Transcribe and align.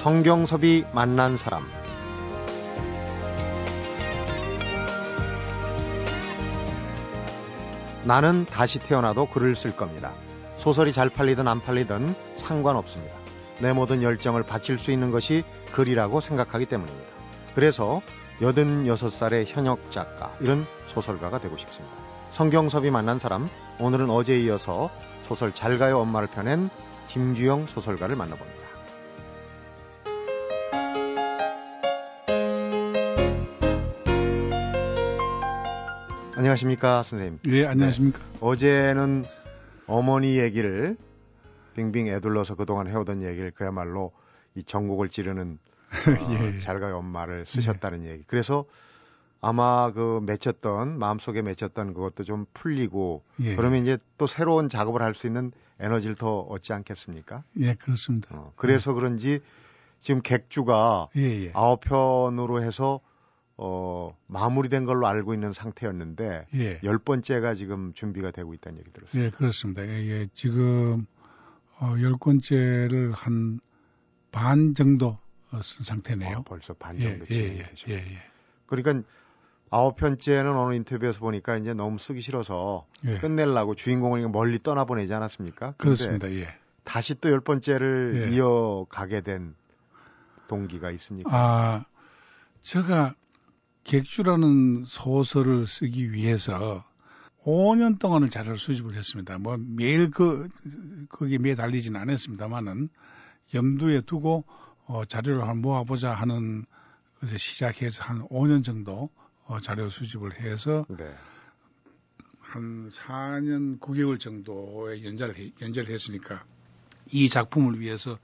성경섭이 0.00 0.86
만난 0.94 1.36
사람 1.36 1.62
나는 8.06 8.46
다시 8.46 8.78
태어나도 8.78 9.26
글을 9.26 9.54
쓸 9.56 9.76
겁니다. 9.76 10.12
소설이 10.56 10.94
잘 10.94 11.10
팔리든 11.10 11.46
안 11.46 11.60
팔리든 11.60 12.14
상관없습니다. 12.36 13.14
내 13.58 13.74
모든 13.74 14.02
열정을 14.02 14.42
바칠 14.44 14.78
수 14.78 14.90
있는 14.90 15.10
것이 15.10 15.44
글이라고 15.72 16.22
생각하기 16.22 16.64
때문입니다. 16.64 17.08
그래서 17.54 18.00
86살의 18.40 19.44
현역 19.48 19.92
작가, 19.92 20.34
이런 20.40 20.66
소설가가 20.86 21.40
되고 21.40 21.58
싶습니다. 21.58 21.94
성경섭이 22.30 22.90
만난 22.90 23.18
사람, 23.18 23.50
오늘은 23.78 24.08
어제에 24.08 24.40
이어서 24.44 24.88
소설 25.24 25.52
잘 25.52 25.78
가요 25.78 25.98
엄마를 25.98 26.28
펴낸 26.28 26.70
김주영 27.08 27.66
소설가를 27.66 28.16
만나봅니다. 28.16 28.69
안녕하십니까, 36.40 37.02
선생님. 37.02 37.38
예, 37.48 37.66
안녕하십니까. 37.66 38.18
네. 38.18 38.38
어제는 38.40 39.24
어머니 39.86 40.38
얘기를 40.38 40.96
빙빙 41.76 42.06
애둘러서 42.08 42.54
그동안 42.54 42.88
해오던 42.88 43.22
얘기를 43.22 43.50
그야말로 43.50 44.10
이 44.54 44.64
전곡을 44.64 45.10
찌르는 45.10 45.58
어, 45.92 46.32
예. 46.54 46.58
잘가요 46.60 46.96
엄마를 46.96 47.44
쓰셨다는 47.46 48.04
예. 48.06 48.12
얘기. 48.12 48.24
그래서 48.26 48.64
아마 49.42 49.92
그 49.92 50.20
맺혔던 50.24 50.98
마음속에 50.98 51.42
맺혔던 51.42 51.92
그것도 51.92 52.24
좀 52.24 52.46
풀리고 52.54 53.22
예. 53.40 53.54
그러면 53.54 53.82
이제 53.82 53.98
또 54.16 54.26
새로운 54.26 54.70
작업을 54.70 55.02
할 55.02 55.14
수 55.14 55.26
있는 55.26 55.52
에너지를 55.78 56.16
더 56.16 56.40
얻지 56.40 56.72
않겠습니까? 56.72 57.42
예, 57.60 57.74
그렇습니다. 57.74 58.28
어, 58.34 58.52
그래서 58.56 58.94
그런지 58.94 59.40
지금 59.98 60.22
객주가 60.22 61.08
예, 61.18 61.44
예. 61.48 61.50
아홉 61.52 61.80
편으로 61.80 62.62
해서 62.62 63.00
어, 63.62 64.16
마무리된 64.26 64.86
걸로 64.86 65.06
알고 65.06 65.34
있는 65.34 65.52
상태였는데 65.52 66.46
예. 66.54 66.80
열 66.82 66.98
번째가 66.98 67.52
지금 67.54 67.92
준비가 67.92 68.30
되고 68.30 68.54
있다는 68.54 68.78
얘기 68.78 68.90
들었어요. 68.90 69.22
예, 69.24 69.30
그렇습니다. 69.30 69.86
예, 69.86 70.06
예. 70.06 70.28
지금 70.32 71.06
어, 71.78 71.94
열 72.00 72.16
번째를 72.18 73.12
한 73.12 73.60
반 74.32 74.74
정도 74.74 75.18
쓴 75.62 75.84
상태네요. 75.84 76.38
어, 76.38 76.42
벌써 76.42 76.72
반 76.74 76.98
정도 76.98 77.24
예, 77.32 77.36
예, 77.58 77.66
예, 77.88 77.94
예, 77.94 78.22
그러니까 78.66 79.06
아홉 79.70 79.96
편째는 79.96 80.56
어느 80.56 80.74
인터뷰에서 80.74 81.18
보니까 81.18 81.56
이제 81.56 81.74
너무 81.74 81.98
쓰기 81.98 82.20
싫어서 82.20 82.86
예. 83.04 83.18
끝내려고 83.18 83.74
주인공을 83.74 84.28
멀리 84.28 84.62
떠나보내지 84.62 85.12
않았습니까? 85.12 85.74
그렇습니다. 85.78 86.30
예. 86.30 86.46
다시 86.84 87.14
또 87.20 87.28
열 87.28 87.40
번째를 87.40 88.28
예. 88.30 88.36
이어가게 88.36 89.22
된 89.22 89.54
동기가 90.46 90.90
있습니까? 90.92 91.30
아, 91.32 91.84
제가 92.60 93.14
객주라는 93.84 94.84
소설을 94.84 95.66
쓰기 95.66 96.12
위해서 96.12 96.84
5년 97.44 97.98
동안을 97.98 98.30
자료를 98.30 98.58
수집을 98.58 98.94
했습니다. 98.94 99.38
뭐 99.38 99.56
매일 99.58 100.10
그 100.10 100.48
거기에 101.08 101.38
매달리지는 101.38 101.98
않았습니다만은 102.00 102.90
염두에 103.54 104.02
두고 104.02 104.44
어, 104.86 105.04
자료를 105.04 105.46
한 105.46 105.58
모아보자 105.58 106.12
하는 106.12 106.66
것에 107.20 107.38
시작해서 107.38 108.04
한 108.04 108.26
5년 108.28 108.64
정도 108.64 109.10
어, 109.44 109.60
자료 109.60 109.88
수집을 109.88 110.40
해서 110.40 110.84
네. 110.88 111.12
한 112.40 112.88
4년 112.88 113.78
9개월 113.80 114.18
정도의 114.18 115.04
연재를, 115.04 115.52
연재를 115.60 115.92
했으니까 115.92 116.44
이 117.10 117.28
작품을 117.28 117.80
위해서 117.80 118.18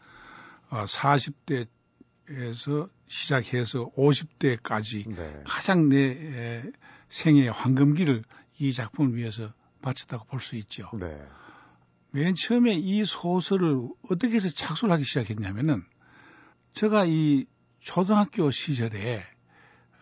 어, 0.70 0.84
40대 0.84 1.69
에서 2.28 2.88
시작해서 3.06 3.91
50대까지 3.97 5.14
네. 5.14 5.42
가장 5.47 5.88
내 5.88 6.62
생애의 7.09 7.53
황금기를 7.53 8.25
이 8.59 8.72
작품을 8.72 9.14
위해서 9.14 9.53
바쳤다고 9.82 10.25
볼 10.26 10.41
수 10.41 10.56
있죠. 10.56 10.91
네. 10.98 11.16
맨 12.10 12.34
처음에 12.34 12.75
이 12.75 13.04
소설을 13.04 13.88
어떻게 14.10 14.34
해서 14.34 14.48
착수를 14.48 14.92
하기 14.94 15.04
시작했냐면은 15.04 15.84
제가 16.72 17.04
이 17.06 17.47
초등학교 17.81 18.50
시절에 18.50 19.22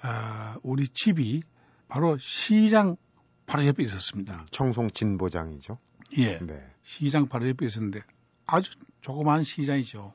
아, 0.01 0.57
우리 0.63 0.89
집이 0.89 1.43
바로 1.89 2.17
시장 2.19 2.97
바로 3.47 3.67
옆에 3.67 3.83
있었습니다. 3.83 4.47
청송 4.51 4.91
진보장이죠. 4.93 5.79
예. 6.19 6.39
네. 6.39 6.63
시장 6.83 7.29
바로 7.29 7.49
옆에 7.49 7.67
있었는데 7.67 8.01
아주 8.47 8.73
조그마한 9.01 9.43
시장이죠. 9.43 10.15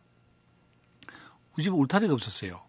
우리 1.59 1.63
집에 1.63 1.75
울타리가 1.75 2.13
없었어요. 2.13 2.61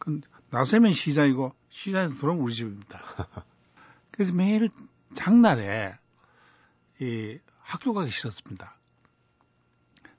그 0.00 0.20
나서면 0.50 0.90
시장이고 0.90 1.54
시장에서 1.68 2.16
들어오면 2.16 2.42
우리 2.42 2.52
집입니다. 2.52 3.00
그래서 4.10 4.32
매일 4.32 4.68
장날에 5.14 5.96
이 7.00 7.38
학교 7.60 7.94
가기 7.94 8.10
싫었습니다. 8.10 8.76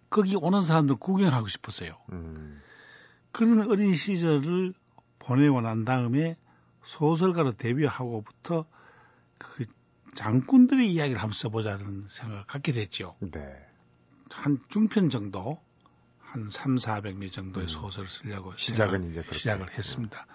거기 0.09 0.38
오는 0.38 0.62
사람들 0.62 0.96
구경하고 0.96 1.50
싶었어요. 1.50 1.91
음. 2.13 2.62
그런 3.34 3.69
어린 3.69 3.94
시절을 3.94 4.73
보내고 5.19 5.59
난 5.59 5.84
다음에 5.84 6.38
소설가로 6.85 7.52
데뷔하고부터 7.52 8.66
그 9.38 9.66
장군들의 10.16 10.94
이야기를 10.94 11.22
한번 11.22 11.34
써보자는 11.34 12.08
생각을 12.09 12.46
갖게 12.46 12.72
됐죠. 12.72 13.18
네. 13.19 13.41
한 14.29 14.59
중편 14.69 15.09
정도 15.09 15.62
한 16.31 16.47
3, 16.47 16.78
400매 16.78 17.30
정도의 17.30 17.66
음. 17.66 17.68
소설을 17.68 18.08
쓰려고 18.08 18.56
시작은 18.56 19.12
이제 19.12 19.22
시작을 19.30 19.78
했습니다. 19.78 20.25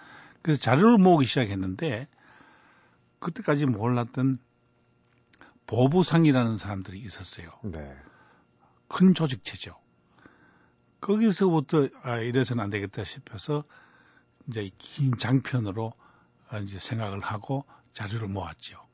그래서 0.43 0.61
자료를 0.61 0.99
모으기 0.99 1.25
시작했는데 1.25 2.07
그때까지 3.19 3.65
몰랐던 3.65 4.39
보부상이라는 5.67 6.59
사람들이 6.59 6.99
있었어요. 6.99 7.49
네. 7.65 7.97
큰 8.89 9.15
조직체죠. 9.15 9.75
거기서부터 11.01 11.89
아, 12.03 12.19
이래서는 12.19 12.63
안 12.63 12.69
되겠다 12.69 13.03
싶어서 13.03 13.65
이제 14.49 14.71
긴 14.77 15.17
장편으로 15.17 15.95
아, 16.51 16.59
이제 16.59 16.79
생각을 16.79 17.21
하고 17.21 17.65
자료를 17.95 18.29
모았죠. 18.29 18.87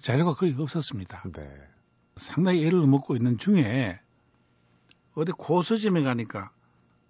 자료가 0.00 0.32
거의 0.32 0.56
없었습니다. 0.58 1.24
네. 1.34 1.68
상당히 2.16 2.66
애를 2.66 2.86
먹고 2.86 3.16
있는 3.16 3.36
중에 3.36 4.00
어디 5.14 5.32
고서점에 5.32 6.02
가니까 6.02 6.50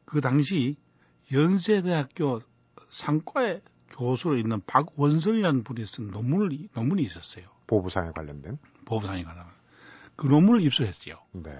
그 0.05 0.21
당시 0.21 0.77
연세대학교 1.33 2.41
상과에 2.89 3.61
교수로 3.91 4.37
있는 4.37 4.61
박원설이라는 4.67 5.65
분이 5.65 5.87
쓴 5.87 6.11
논문을, 6.11 6.69
논문이 6.75 7.03
있었어요. 7.03 7.47
보부상에 7.67 8.11
관련된? 8.13 8.59
보부상에 8.85 9.23
관련된. 9.23 9.53
그 10.17 10.27
논문을 10.27 10.63
입수했죠. 10.63 11.19
네. 11.33 11.51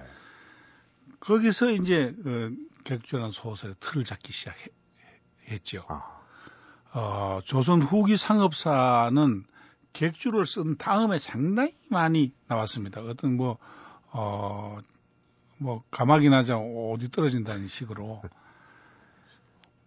거기서 1.21 1.71
이제, 1.73 2.15
그, 2.23 2.57
객주라는 2.85 3.33
소설의 3.33 3.77
틀을 3.81 4.05
잡기 4.05 4.33
시작했죠. 4.33 5.85
아. 5.89 6.21
어, 6.93 7.41
조선 7.45 7.83
후기 7.83 8.17
상업사는 8.17 9.45
객주를 9.93 10.47
쓴 10.47 10.77
다음에 10.77 11.19
상당히 11.19 11.77
많이 11.89 12.33
나왔습니다. 12.47 13.03
어떤 13.03 13.37
뭐, 13.37 13.59
어, 14.13 14.79
뭐 15.61 15.85
가막이 15.91 16.31
나자 16.31 16.57
어디 16.57 17.11
떨어진다는 17.11 17.67
식으로 17.67 18.23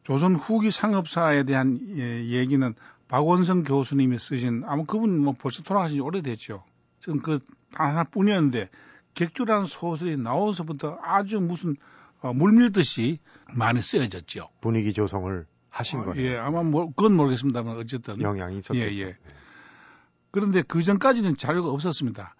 조선 0.03 0.35
후기 0.35 0.69
상업사에 0.69 1.43
대한 1.43 1.79
예, 1.97 2.25
얘기는 2.25 2.75
박원성 3.07 3.63
교수님이 3.63 4.19
쓰신 4.19 4.63
아마 4.65 4.83
그분 4.85 5.19
뭐 5.19 5.33
벌써 5.37 5.63
돌아가신 5.63 5.97
지 5.97 6.01
오래됐죠. 6.01 6.63
지금 6.99 7.21
그 7.21 7.39
하나뿐이었는데 7.71 8.69
객주라는 9.15 9.65
소설이 9.65 10.15
나와서부터 10.17 10.99
아주 11.01 11.39
무슨 11.39 11.75
어, 12.21 12.33
물밀듯이 12.33 13.19
많이 13.51 13.81
쓰여졌죠. 13.81 14.49
분위기 14.61 14.93
조성을 14.93 15.45
하신 15.69 16.01
어, 16.01 16.05
거예요. 16.05 16.21
예, 16.23 16.37
아마 16.37 16.61
뭐 16.61 16.87
그건 16.87 17.15
모르겠습니다만 17.15 17.77
어쨌든 17.77 18.21
영향이 18.21 18.59
있었겠죠. 18.59 18.95
예, 18.95 19.07
예. 19.07 19.17
그런데 20.29 20.61
그 20.61 20.83
전까지는 20.83 21.37
자료가 21.37 21.69
없었습니다. 21.69 22.35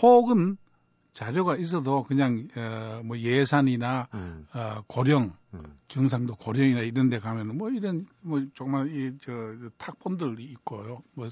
혹은 0.00 0.56
자료가 1.12 1.56
있어도 1.56 2.04
그냥 2.04 2.48
어, 2.56 3.02
뭐 3.04 3.18
예산이나 3.18 4.08
음. 4.14 4.46
어, 4.54 4.82
고령 4.86 5.32
음. 5.54 5.78
경상도 5.88 6.34
고령이나 6.34 6.80
이런 6.80 7.08
데 7.08 7.18
가면은 7.18 7.58
뭐 7.58 7.70
이런 7.70 8.06
뭐 8.20 8.40
정말 8.54 8.94
이저 8.94 9.32
탁본들이 9.78 10.44
있고요. 10.44 11.02
뭐 11.14 11.28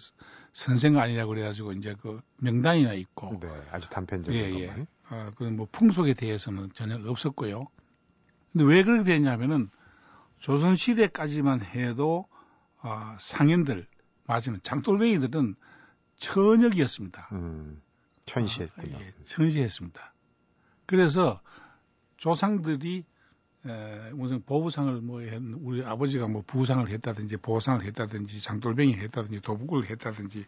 선생 0.53 0.99
아니냐 0.99 1.25
고 1.25 1.31
그래 1.31 1.43
가지고 1.43 1.73
이제 1.73 1.95
그 2.01 2.21
명단이나 2.39 2.95
있고. 2.95 3.39
네, 3.41 3.49
아주 3.71 3.89
단편적인 3.89 4.39
예, 4.39 4.61
예. 4.61 4.87
어, 5.11 5.31
그런 5.37 5.57
뭐 5.57 5.69
풍속에 5.71 6.15
대해서는 6.15 6.71
전혀 6.75 6.99
없었고요. 7.09 7.63
근데 8.53 8.65
왜 8.65 8.83
그렇게 8.83 9.05
됐냐면은 9.05 9.71
조선 10.39 10.77
시대까지만 10.77 11.63
해도 11.63 12.27
어, 12.83 13.17
상인들 13.19 13.87
맞으면 14.27 14.61
장돌뱅이들은 14.63 15.55
천역이었습니다. 16.17 17.29
음. 17.33 17.81
천시했군요. 18.29 18.97
아, 18.97 19.01
예, 19.01 19.13
천시했습니다. 19.25 20.15
그래서 20.87 21.41
조상들이 22.17 23.05
에, 23.67 24.11
무슨 24.13 24.43
보부상을 24.43 25.01
뭐 25.01 25.21
했, 25.21 25.41
우리 25.61 25.85
아버지가 25.85 26.29
뭐 26.29 26.43
부상을 26.47 26.89
했다든지 26.89 27.39
보상을 27.39 27.83
했다든지 27.85 28.41
장돌뱅이 28.41 28.95
했다든지 28.95 29.41
도북을 29.41 29.91
했다든지 29.91 30.47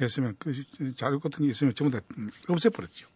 했으면 0.00 0.36
그 0.38 0.52
자료 0.96 1.18
같은 1.18 1.44
게 1.44 1.50
있으면 1.50 1.74
전부 1.74 1.96
다 1.96 2.04
없애버렸죠. 2.48 3.08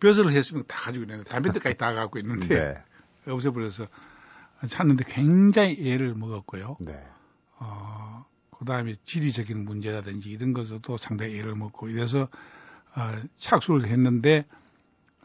벼슬을 0.00 0.32
했으면 0.32 0.64
다 0.66 0.78
가지고 0.78 1.04
있는데 1.04 1.24
담배들까지 1.24 1.76
다 1.76 1.92
갖고 1.92 2.18
있는데 2.18 2.46
네. 3.26 3.32
없애버려서 3.32 3.86
찾는데 4.68 5.04
굉장히 5.06 5.76
애를 5.80 6.14
먹었고요. 6.14 6.76
네. 6.80 7.02
어, 7.58 8.24
그 8.50 8.64
다음에 8.64 8.94
지리적인 9.04 9.64
문제라든지 9.64 10.30
이런 10.30 10.52
것에도 10.52 10.96
상당히 10.96 11.38
애를 11.38 11.54
먹고 11.54 11.88
이래서 11.88 12.22
어, 12.22 12.28
착수를 13.36 13.88
했는데 13.88 14.46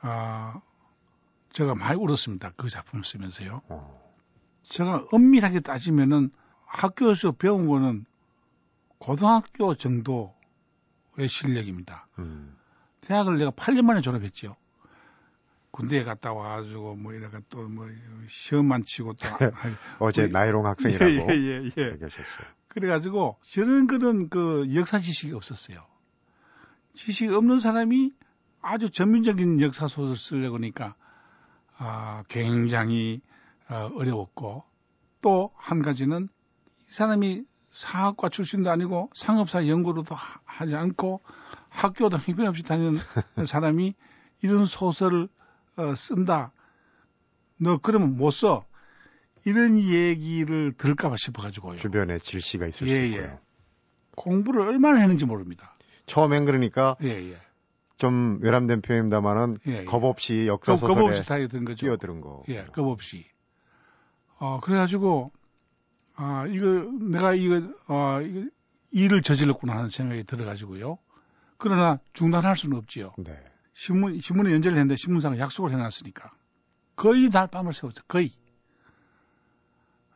어, 0.02 0.62
제가 1.52 1.76
많이 1.76 1.98
울었습니다. 2.00 2.54
그 2.58 2.70
작품을 2.70 3.06
쓰면서요. 3.06 3.62
어. 3.70 4.14
제가 4.64 5.08
엄밀하게 5.12 5.62
따지면은 5.62 6.32
학교에서 6.66 7.32
배운 7.32 7.68
거는 7.68 8.06
고등학교 8.98 9.76
정도의 9.76 10.34
실력입니다. 11.28 12.08
음. 12.20 12.58
대학을 13.02 13.38
내가 13.38 13.52
8년 13.52 13.84
만에 13.84 14.02
졸업했죠. 14.02 14.56
군대에 15.72 16.04
갔다 16.04 16.34
와가지고 16.34 16.96
뭐 16.96 17.14
이래가 17.14 17.42
또 17.50 17.68
뭐 17.68 17.88
시험만 18.28 18.84
치고 18.86 19.14
또 19.14 19.28
어제 20.00 20.28
나이롱 20.28 20.66
학생이라고 20.68 21.12
예, 21.12 21.36
예, 21.36 21.64
예, 21.64 21.72
예. 21.78 21.92
얘기하셨어요. 21.92 22.48
그래가지고 22.70 23.38
저는 23.44 23.88
그런 23.88 24.30
그 24.30 24.68
역사 24.74 25.00
지식이 25.00 25.34
없었어요. 25.34 25.86
지식이 26.96 27.34
없는 27.34 27.60
사람이 27.60 28.14
아주 28.62 28.90
전문적인 28.90 29.62
역사 29.62 29.88
소설을 29.88 30.18
쓰려고 30.18 30.56
하니까 30.56 30.96
아, 31.78 32.24
굉장히 32.30 33.22
어, 33.70 33.92
어려웠고 33.96 34.64
또 35.22 35.52
한 35.56 35.82
가지는 35.82 36.30
이 36.88 36.92
사람이 36.94 37.44
사학과 37.72 38.30
출신도 38.30 38.70
아니고 38.72 39.10
상업사 39.14 39.68
연구로도 39.68 40.16
하, 40.16 40.66
지 40.66 40.76
않고 40.76 41.22
학교도 41.70 42.18
형편없이 42.20 42.64
다니는 42.64 43.00
사람이 43.46 43.96
이런 44.42 44.66
소설을 44.66 45.28
어, 45.76 45.96
쓴다. 45.96 46.54
너 47.58 47.78
그러면 47.78 48.16
못 48.16 48.32
써. 48.32 48.66
이런 49.44 49.78
얘기를 49.80 50.74
들을까봐 50.78 51.18
싶어가지고요. 51.18 51.78
주변에 51.78 52.18
질시가 52.18 52.66
있을 52.68 52.88
예, 52.88 52.92
수 52.92 53.06
있고요. 53.08 53.22
예. 53.22 53.40
공부를 54.16 54.62
얼마나 54.62 55.00
했는지 55.02 55.26
모릅니다. 55.26 55.75
처음엔 56.06 56.46
그러니까 56.46 56.96
예, 57.04 57.10
예. 57.32 57.38
좀 57.98 58.40
외람된 58.42 58.82
표현입니다만은 58.82 59.58
예, 59.68 59.80
예. 59.80 59.86
겁 59.86 60.04
없이 60.04 60.48
역사 60.48 60.76
소설에 60.76 60.96
겁 60.96 61.10
없이 61.10 61.26
다이든 61.26 61.66
거죠. 61.66 61.86
뛰어드는 61.86 62.22
거. 62.22 62.44
예, 62.50 62.66
겁 62.66 62.88
없이. 62.88 63.26
어 64.38 64.60
그래가지고 64.62 65.32
아 66.16 66.46
이거 66.48 66.68
내가 67.02 67.34
이거 67.34 67.62
어 67.88 68.22
이거 68.22 68.50
일을 68.92 69.22
저질렀구나 69.22 69.76
하는 69.76 69.90
생각이 69.90 70.24
들어가지고요. 70.24 70.98
그러나 71.58 72.00
중단할 72.14 72.56
수는 72.56 72.78
없지요. 72.78 73.14
네. 73.18 73.38
신문, 73.74 74.20
신문에 74.20 74.54
연재를 74.54 74.78
했는데 74.78 74.96
신문사가 74.96 75.38
약속을 75.38 75.72
해놨으니까. 75.72 76.32
거의 76.96 77.30
날밤을 77.30 77.74
세웠죠. 77.74 78.04
거의. 78.08 78.32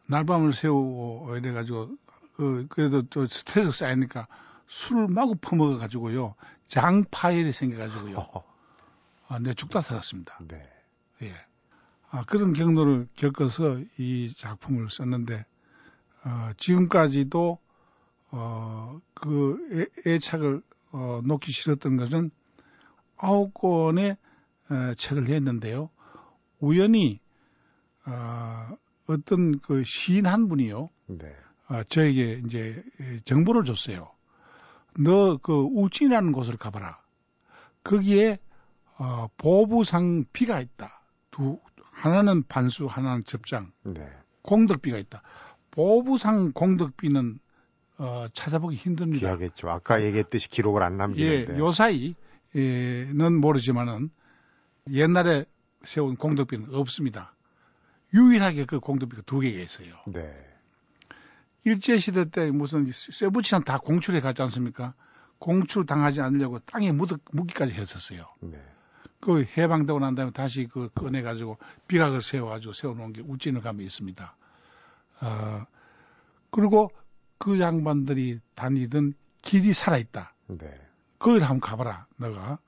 날밤을 0.08 0.54
세우고 0.54 1.36
이래가지고, 1.38 1.82
어, 1.82 2.66
그래도 2.70 3.04
또 3.04 3.28
스트레스 3.28 3.72
쌓이니까 3.72 4.28
술을 4.70 5.08
마구 5.08 5.36
퍼먹어 5.36 5.78
가지고요. 5.78 6.36
장 6.68 7.04
파열이 7.12 7.52
생겨 7.52 7.78
가지고요. 7.78 8.28
아, 9.28 9.40
내 9.40 9.54
죽다 9.54 9.82
살았습니다. 9.82 10.40
네. 10.48 10.64
예. 11.24 11.34
아, 12.12 12.24
그런 12.26 12.54
경로를 12.54 13.08
겪어서 13.16 13.82
이 13.98 14.34
작품을 14.36 14.90
썼는데, 14.90 15.46
어, 16.26 16.52
지금까지도, 16.58 17.60
어, 18.32 19.02
그 19.16 19.90
애, 20.06 20.16
애착을, 20.16 20.62
어, 20.92 21.22
놓기 21.24 21.52
싫었던 21.52 21.98
것은 21.98 22.32
아홉 23.18 23.54
권의 23.54 24.18
어, 24.70 24.94
책을 24.96 25.26
냈는데요. 25.26 25.90
우연히 26.60 27.20
어, 28.06 28.78
어떤 29.08 29.60
그 29.60 29.84
시인 29.84 30.26
한 30.26 30.48
분이요. 30.48 30.90
네. 31.08 31.36
어, 31.68 31.84
저에게 31.84 32.42
이제 32.46 32.84
정보를 33.26 33.66
줬어요. 33.66 34.12
너 35.00 35.38
그 35.42 35.54
우찌라는 35.54 36.32
곳을 36.32 36.58
가봐라. 36.58 37.00
거기에 37.84 38.38
어, 38.98 39.28
보부상 39.38 40.26
비가 40.34 40.60
있다. 40.60 41.02
두 41.32 41.60
하나는 41.92 42.44
반수, 42.48 42.86
하나는 42.86 43.24
접장. 43.24 43.72
네. 43.84 44.08
공덕비가 44.42 44.98
있다. 44.98 45.22
보부상 45.72 46.52
공덕비는 46.52 47.40
어, 47.98 48.26
찾아보기 48.34 48.76
힘듭니다. 48.76 49.20
귀하겠죠. 49.28 49.70
아까 49.70 50.04
얘기했듯이 50.04 50.50
기록을 50.50 50.84
안 50.84 50.98
남기는데. 50.98 51.54
예, 51.54 51.58
요 51.60 51.72
사이 51.72 52.16
는 52.56 53.40
모르지만은 53.40 54.10
옛날에 54.92 55.46
세운 55.84 56.16
공덕비는 56.16 56.74
없습니다. 56.74 57.36
유일하게 58.14 58.66
그 58.66 58.80
공덕비가 58.80 59.22
두 59.26 59.40
개가 59.40 59.60
있어요. 59.60 59.94
네. 60.08 60.34
일제시대 61.64 62.30
때 62.30 62.52
무슨 62.52 62.90
쇠붙이랑 62.92 63.64
다 63.64 63.78
공출해 63.78 64.22
갔지 64.22 64.42
않습니까? 64.44 64.94
공출 65.38 65.86
당하지 65.86 66.22
않으려고 66.22 66.60
땅에 66.60 66.92
묻, 66.92 67.10
묻기까지 67.32 67.74
했었어요. 67.74 68.26
네. 68.42 68.62
그 69.20 69.46
해방되고 69.58 70.00
난 70.00 70.16
다음에 70.16 70.32
다시 70.32 70.68
그 70.72 70.90
꺼내가지고 70.96 71.58
비각을 71.88 72.22
세워가지고 72.22 72.74
세워놓은 72.74 73.14
게 73.14 73.22
우찌는 73.22 73.62
감이 73.62 73.84
있습니다. 73.84 74.36
어, 75.22 75.66
그리고 76.52 76.92
그 77.38 77.60
양반들이 77.60 78.40
다니던 78.56 79.14
길이 79.42 79.74
살아있다. 79.74 80.34
네. 80.48 80.90
거기를 81.20 81.44
한번 81.44 81.60
가봐라, 81.60 82.08
너가. 82.18 82.60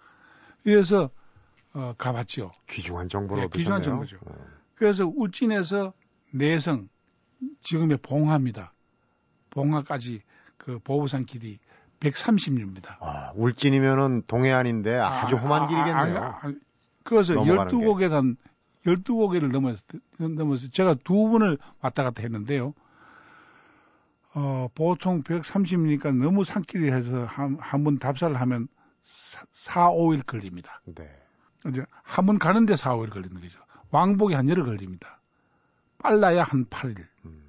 그래서 0.64 1.10
어, 1.74 1.94
가봤죠. 1.98 2.52
귀중한 2.68 3.08
정보를 3.08 3.44
네, 3.44 3.50
귀중한 3.50 3.82
정보죠. 3.82 4.18
어. 4.26 4.36
그래서 4.76 5.06
울진에서 5.06 5.94
내성, 6.32 6.90
지금의 7.62 7.98
봉화입니다. 8.02 8.74
봉화까지 9.52 10.22
그 10.58 10.80
보부산 10.80 11.26
길이 11.26 11.60
130리입니다. 12.00 12.98
아, 13.00 13.32
울진이면은 13.36 14.24
동해안인데 14.28 14.96
아주 14.98 15.36
아, 15.38 15.40
험한 15.40 15.62
아, 15.64 15.68
길이겠네요. 15.68 16.18
아, 16.18 16.40
아, 16.42 16.54
그래서 17.04 17.36
12곡에 17.36 18.10
간 18.10 18.36
12곡에를 18.86 19.52
넘어서, 19.52 19.82
넘어서 20.18 20.68
제가 20.70 20.96
두 21.04 21.30
번을 21.30 21.58
왔다 21.82 22.04
갔다 22.04 22.22
했는데요. 22.24 22.74
어, 24.34 24.68
보통 24.74 25.22
130이니까 25.24 26.16
너무 26.16 26.44
산길이 26.44 26.92
해서 26.92 27.26
한, 27.26 27.58
한 27.60 27.84
번 27.84 28.00
답사를 28.00 28.40
하면 28.40 28.68
4, 29.52 29.90
5일 29.92 30.26
걸립니다. 30.26 30.82
네. 30.86 31.10
이제 31.68 31.84
한 32.04 32.26
번 32.26 32.40
가는데 32.40 32.76
4, 32.76 32.96
5일 32.96 33.10
걸리는 33.12 33.40
거죠. 33.42 33.60
왕복이 33.92 34.34
한 34.34 34.48
열흘 34.50 34.66
걸립니다. 34.66 35.20
빨라야 36.00 36.44
한 36.44 36.66
8일. 36.66 36.98
음. 37.26 37.41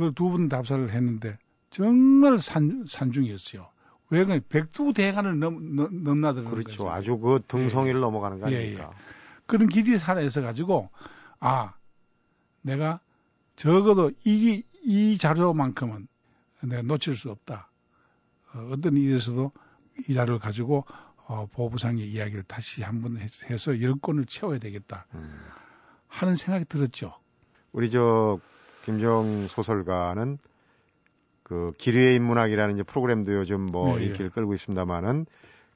그걸 0.00 0.14
두번 0.14 0.48
답사를 0.48 0.90
했는데 0.90 1.36
정말 1.68 2.38
산, 2.38 2.84
산중이었어요. 2.88 3.68
왜 4.08 4.24
그냥 4.24 4.40
백두 4.48 4.94
대간을 4.94 5.38
넘, 5.38 5.76
넘, 5.76 6.02
넘나드는 6.02 6.50
그렇죠. 6.50 6.84
거죠. 6.84 6.90
아주 6.90 7.18
그 7.18 7.40
등성이를 7.46 7.98
예. 7.98 8.00
넘어가는 8.00 8.40
거 8.40 8.46
아닙니까? 8.46 8.82
예, 8.82 8.88
예. 8.88 8.96
그런 9.46 9.68
길이 9.68 9.98
살아있어 9.98 10.40
가지고 10.40 10.88
아 11.38 11.74
내가 12.62 13.00
적어도 13.56 14.10
이, 14.24 14.64
이 14.82 15.18
자료만큼은 15.18 16.08
내가 16.62 16.82
놓칠 16.82 17.14
수 17.14 17.30
없다. 17.30 17.70
어, 18.54 18.74
떤 18.80 18.96
일에서도 18.96 19.52
이 20.08 20.14
자료를 20.14 20.40
가지고 20.40 20.86
어, 21.26 21.46
보부상의 21.52 22.10
이야기를 22.10 22.44
다시 22.44 22.82
한번 22.82 23.18
해서 23.18 23.80
열 23.82 23.94
권을 24.00 24.24
채워야 24.24 24.58
되겠다 24.58 25.06
음. 25.14 25.38
하는 26.08 26.36
생각이 26.36 26.64
들었죠. 26.64 27.14
우리 27.72 27.90
저 27.90 28.40
김정 28.90 29.46
소설가는 29.46 30.38
그 31.44 31.72
기류의 31.78 32.16
인문학이라는 32.16 32.74
이제 32.74 32.82
프로그램도 32.82 33.34
요즘 33.34 33.60
뭐 33.62 33.98
네, 33.98 34.06
인기를 34.06 34.26
예. 34.26 34.30
끌고 34.30 34.54
있습니다만은 34.54 35.26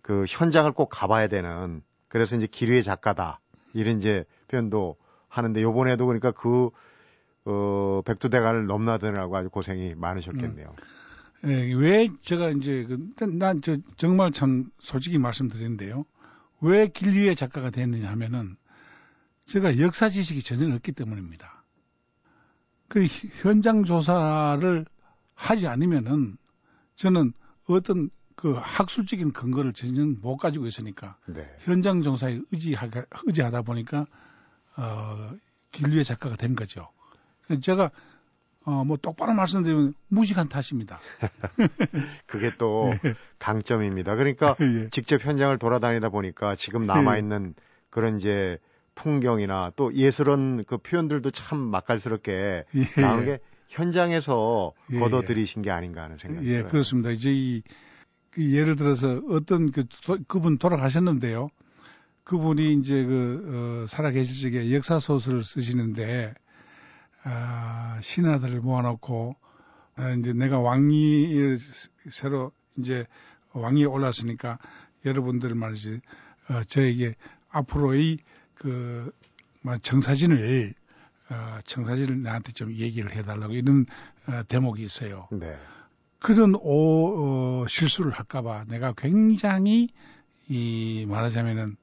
그 0.02 0.24
현장을 0.28 0.70
꼭 0.72 0.88
가봐야 0.88 1.28
되는 1.28 1.82
그래서 2.08 2.36
이제 2.36 2.46
기류의 2.46 2.82
작가다 2.82 3.40
이런 3.72 3.98
이제 3.98 4.24
표현도 4.48 4.96
하는데 5.28 5.62
요번에도 5.62 6.06
그러니까 6.06 6.32
그 6.32 6.70
어, 7.44 8.02
백두대간을 8.04 8.66
넘나드느라고 8.66 9.36
아주 9.36 9.50
고생이 9.50 9.94
많으셨겠네요. 9.96 10.74
음. 11.44 11.50
예, 11.50 11.74
왜 11.74 12.08
제가 12.22 12.50
이제 12.50 12.86
그, 12.88 13.24
난저 13.24 13.76
정말 13.96 14.32
참 14.32 14.70
솔직히 14.78 15.18
말씀드리는데요. 15.18 16.04
왜 16.62 16.88
길리의 16.88 17.36
작가가 17.36 17.70
됐느냐 17.70 18.08
하면은 18.10 18.56
제가 19.44 19.78
역사 19.78 20.08
지식이 20.08 20.42
전혀 20.42 20.74
없기 20.74 20.92
때문입니다. 20.92 21.53
그 22.88 23.04
현장 23.06 23.84
조사를 23.84 24.84
하지 25.34 25.66
않으면은 25.66 26.36
저는 26.96 27.32
어떤 27.66 28.10
그 28.36 28.52
학술적인 28.52 29.32
근거를 29.32 29.72
전혀 29.72 30.04
못 30.04 30.36
가지고 30.36 30.66
있으니까 30.66 31.16
네. 31.26 31.48
현장 31.60 32.02
조사에 32.02 32.40
의지하가, 32.50 33.04
의지하다 33.24 33.62
보니까 33.62 34.06
어, 34.76 35.32
길류의 35.70 36.04
작가가 36.04 36.36
된 36.36 36.54
거죠. 36.54 36.88
제가 37.62 37.90
어, 38.64 38.82
뭐 38.82 38.96
똑바로 38.96 39.34
말씀드리면 39.34 39.94
무식한 40.08 40.48
탓입니다. 40.48 40.98
그게 42.26 42.50
또 42.56 42.92
예. 43.04 43.14
강점입니다. 43.38 44.16
그러니까 44.16 44.56
예. 44.60 44.88
직접 44.88 45.22
현장을 45.24 45.56
돌아다니다 45.58 46.08
보니까 46.08 46.56
지금 46.56 46.86
남아 46.86 47.18
있는 47.18 47.54
예. 47.56 47.62
그런 47.90 48.16
이제 48.16 48.58
풍경이나 48.94 49.72
또 49.76 49.92
예술은 49.92 50.64
그 50.66 50.78
표현들도 50.78 51.30
참 51.30 51.58
맛깔스럽게 51.58 52.64
예. 52.74 53.00
나오는 53.00 53.24
게 53.24 53.38
현장에서 53.68 54.72
예. 54.92 54.98
걷어들이신 54.98 55.62
게 55.62 55.70
아닌가 55.70 56.02
하는 56.02 56.16
생각이 56.18 56.46
예, 56.46 56.58
들어요. 56.58 56.70
그렇습니다. 56.70 57.10
이제 57.10 57.32
이, 57.32 57.62
그 58.30 58.52
예를 58.52 58.76
들어서 58.76 59.20
어떤 59.28 59.70
그 59.70 59.86
도, 60.04 60.18
그분 60.26 60.58
돌아가셨는데요. 60.58 61.48
그분이 62.24 62.74
이제 62.80 63.04
그 63.04 63.84
어, 63.84 63.86
살아계실 63.86 64.52
적에 64.52 64.74
역사 64.74 64.98
소설을 64.98 65.44
쓰시는데 65.44 66.34
아, 67.24 67.98
신하들을 68.00 68.60
모아놓고 68.60 69.36
아, 69.96 70.10
이제 70.10 70.32
내가 70.32 70.58
왕위를 70.58 71.58
새로 72.10 72.52
이제 72.78 73.06
왕위에 73.52 73.84
올랐으니까 73.84 74.58
여러분들 75.04 75.54
말이지 75.54 76.00
어, 76.50 76.64
저에게 76.64 77.14
앞으로의 77.50 78.18
그뭐 78.54 79.78
정사진을 79.82 80.74
어, 81.30 81.58
청사진을 81.64 82.22
나한테 82.22 82.52
좀 82.52 82.72
얘기를 82.74 83.12
해달라고 83.12 83.54
이런 83.54 83.86
어, 84.26 84.42
대목이 84.48 84.82
있어요. 84.82 85.28
네. 85.32 85.56
그런 86.18 86.54
오, 86.54 87.62
어, 87.62 87.66
실수를 87.68 88.12
할까봐 88.12 88.64
내가 88.68 88.92
굉장히 88.96 89.88
이 90.48 91.06
말하자면은 91.08 91.76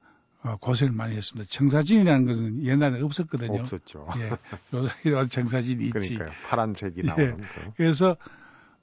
어, 0.44 0.56
고생을 0.56 0.92
많이 0.92 1.16
했습니다. 1.16 1.48
청사진이라는 1.48 2.26
것은 2.26 2.64
옛날에 2.64 3.00
없었거든요. 3.00 3.60
없었죠. 3.60 4.08
예. 4.18 4.30
요새 4.74 4.92
이런 5.04 5.28
청사진이 5.28 5.84
있지. 5.84 5.92
그러니까요. 5.92 6.30
파란색이 6.48 7.04
나오는 7.04 7.38
예. 7.38 7.42
거. 7.42 7.72
그래서 7.76 8.16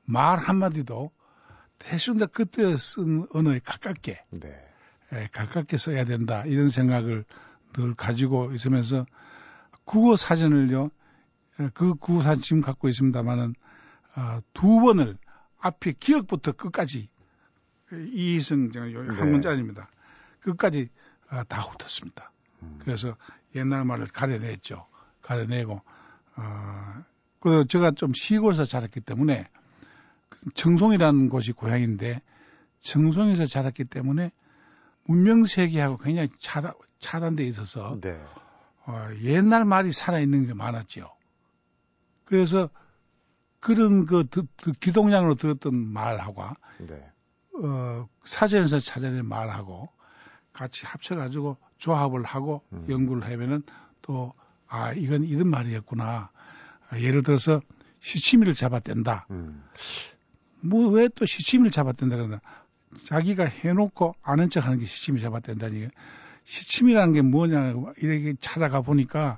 말 0.05 0.39
한마디도 0.39 1.11
대충 1.77 2.17
다 2.17 2.25
그때 2.25 2.75
쓴 2.77 3.25
언어에 3.31 3.59
가깝게, 3.63 4.23
네. 4.31 4.55
예, 5.13 5.29
가깝게 5.31 5.77
써야 5.77 6.05
된다. 6.05 6.43
이런 6.45 6.69
생각을 6.69 7.25
늘 7.73 7.93
가지고 7.95 8.51
있으면서 8.53 9.05
국어 9.83 10.15
사전을요, 10.15 10.89
예, 11.59 11.69
그 11.73 11.95
국어 11.95 12.21
사전 12.21 12.41
지금 12.41 12.61
갖고 12.61 12.87
있습니다만은, 12.87 13.53
어, 14.15 14.39
두 14.53 14.79
번을 14.79 15.17
앞에 15.59 15.93
기억부터 15.99 16.53
끝까지 16.53 17.09
이희승 17.91 18.71
한 18.75 18.91
네. 18.91 19.23
문자입니다. 19.23 19.89
끝까지 20.41 20.89
어, 21.31 21.43
다 21.47 21.61
훑었습니다. 21.61 22.31
음. 22.63 22.79
그래서 22.83 23.15
옛날 23.55 23.83
말을 23.85 24.07
가려냈죠. 24.07 24.87
가려내고, 25.21 25.81
어, 26.35 27.03
그 27.39 27.65
제가 27.67 27.91
좀 27.91 28.13
시골에서 28.13 28.65
자랐기 28.65 29.01
때문에 29.01 29.47
청송이라는 30.53 31.29
곳이 31.29 31.51
고향인데 31.51 32.21
청송에서 32.79 33.45
자랐기 33.45 33.85
때문에 33.85 34.31
문명 35.05 35.43
세계하고 35.43 35.97
굉장히 35.97 36.29
차단, 36.39 36.73
차단돼 36.99 37.43
있어서 37.45 37.97
네. 38.01 38.21
어, 38.85 39.09
옛날 39.21 39.65
말이 39.65 39.91
살아있는 39.91 40.47
게 40.47 40.53
많았죠. 40.53 41.09
그래서 42.25 42.69
그런 43.59 44.05
그 44.05 44.27
드, 44.29 44.43
드, 44.57 44.71
기동량으로 44.71 45.35
들었던 45.35 45.75
말하고 45.75 46.43
네. 46.79 47.11
어, 47.63 48.07
사전에서 48.23 48.79
찾아낸 48.79 49.25
말하고 49.25 49.89
같이 50.53 50.85
합쳐가지고 50.85 51.57
조합을 51.77 52.23
하고 52.23 52.63
음. 52.73 52.85
연구를 52.89 53.23
하면은 53.23 53.63
또, 54.01 54.33
아, 54.67 54.91
이건 54.93 55.23
이런 55.23 55.47
말이었구나. 55.49 56.31
아, 56.89 56.99
예를 56.99 57.23
들어서 57.23 57.59
시치미를 57.99 58.53
잡아댄다. 58.53 59.27
음. 59.31 59.63
뭐왜 60.61 61.09
또 61.15 61.25
시치미를 61.25 61.71
잡아댄다 61.71 62.17
그러나 62.17 62.41
자기가 63.05 63.45
해놓고 63.45 64.15
아는 64.21 64.49
척 64.49 64.65
하는 64.65 64.79
게 64.79 64.85
시치미 64.85 65.21
잡아댄다니. 65.21 65.87
시침이라는 66.49 67.13
게 67.13 67.21
뭐냐 67.21 67.75
이렇게 67.97 68.33
찾아가 68.39 68.81
보니까 68.81 69.37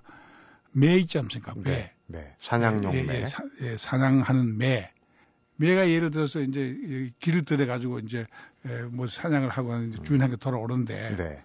매 0.71 0.95
있지 0.95 1.19
않습니까? 1.19 1.53
매. 1.57 1.63
네, 1.63 1.91
네. 2.07 2.35
사냥용 2.39 2.93
예, 2.93 3.03
매. 3.03 3.21
예, 3.21 3.25
사, 3.25 3.43
예, 3.61 3.75
사냥하는 3.75 4.57
매. 4.57 4.93
매가 5.57 5.89
예를 5.89 6.11
들어서 6.11 6.39
이제 6.39 7.11
길을 7.19 7.43
들여 7.43 7.67
가지고 7.67 7.99
이제 7.99 8.25
에, 8.65 8.81
뭐 8.83 9.07
사냥을 9.07 9.49
하고 9.49 9.73
주인한테 10.03 10.37
돌아오는데 10.37 11.17
네. 11.17 11.43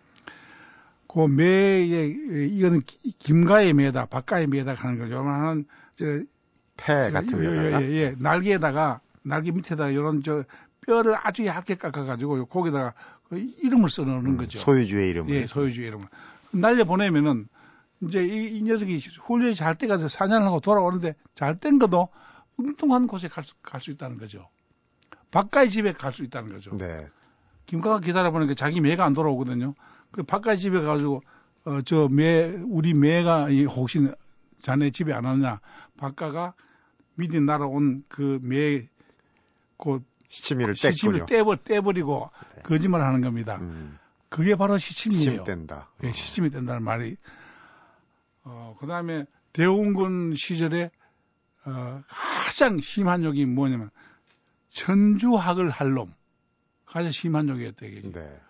그 1.08 1.26
매의 1.26 2.16
이거는 2.56 2.82
김가의 3.18 3.72
매다, 3.72 4.06
박가의 4.06 4.46
매다 4.46 4.74
하는 4.74 5.00
거죠. 5.00 5.18
하는 5.18 5.66
저폐 5.96 7.10
같은 7.10 7.42
예, 7.42 7.80
예, 7.80 7.90
예, 7.90 8.14
날개에다가 8.18 9.00
날개 9.22 9.50
밑에다가 9.50 9.90
이런 9.90 10.22
저 10.22 10.44
뼈를 10.86 11.16
아주 11.20 11.44
얇게 11.44 11.74
깎아 11.74 12.04
가지고 12.04 12.46
거기다가 12.46 12.90
그 12.92 12.96
이름을 13.32 13.88
써놓는 13.88 14.32
음, 14.32 14.36
거죠. 14.36 14.58
소유주의 14.58 15.10
이름을. 15.10 15.34
예, 15.34 15.46
소유주의 15.46 15.88
이름을. 15.88 16.06
날려 16.52 16.84
보내면은 16.84 17.48
이제 18.02 18.24
이, 18.24 18.58
이 18.58 18.62
녀석이 18.62 19.00
훈련이 19.22 19.54
잘 19.54 19.76
돼가지고 19.76 20.08
사냥을 20.08 20.46
하고 20.46 20.60
돌아오는데 20.60 21.14
잘된 21.34 21.78
것도 21.78 22.08
엉뚱한 22.58 23.06
곳에 23.06 23.28
갈 23.28 23.44
수, 23.44 23.54
갈 23.62 23.80
수 23.80 23.90
있다는 23.90 24.18
거죠. 24.18 24.48
바깥의 25.30 25.70
집에 25.70 25.92
갈 25.92 26.12
수 26.12 26.22
있다는 26.22 26.52
거죠. 26.52 26.76
네. 26.76 27.06
김가가 27.66 28.00
기다려보니까 28.00 28.54
자기 28.54 28.80
매가 28.80 29.04
안 29.04 29.12
돌아오거든요. 29.12 29.74
그 30.12 30.22
바깥의 30.22 30.56
집에 30.58 30.80
가지고, 30.80 31.22
어, 31.64 31.80
저 31.82 32.08
매, 32.08 32.44
우리 32.68 32.94
매가 32.94 33.48
혹시 33.66 34.08
자네 34.62 34.90
집에 34.90 35.12
안 35.12 35.24
왔냐. 35.24 35.60
바깥가 35.98 36.54
미리 37.16 37.40
날아온 37.40 38.04
그 38.08 38.38
매, 38.42 38.86
그 39.78 40.00
시치미를 40.28 40.74
시치미를 40.74 41.26
떼버, 41.26 41.56
떼버리고 41.56 42.30
네. 42.56 42.62
거짓말 42.62 43.02
하는 43.02 43.20
겁니다. 43.20 43.56
음. 43.56 43.98
그게 44.28 44.56
바로 44.56 44.78
시침이에요. 44.78 45.22
시침된다. 45.22 45.88
예, 46.04 46.12
시침이 46.12 46.50
된다는 46.50 46.82
말이. 46.82 47.16
어, 48.44 48.76
그 48.78 48.86
다음에 48.86 49.24
대웅군 49.52 50.34
시절에 50.34 50.90
어, 51.64 52.02
가장 52.08 52.80
심한 52.80 53.24
욕이 53.24 53.44
뭐냐면 53.46 53.90
천주학을 54.70 55.70
할 55.70 55.92
놈. 55.92 56.12
가장 56.84 57.10
심한 57.10 57.48
욕이었다 57.48 57.86
이게. 57.86 58.12
네. 58.12 58.40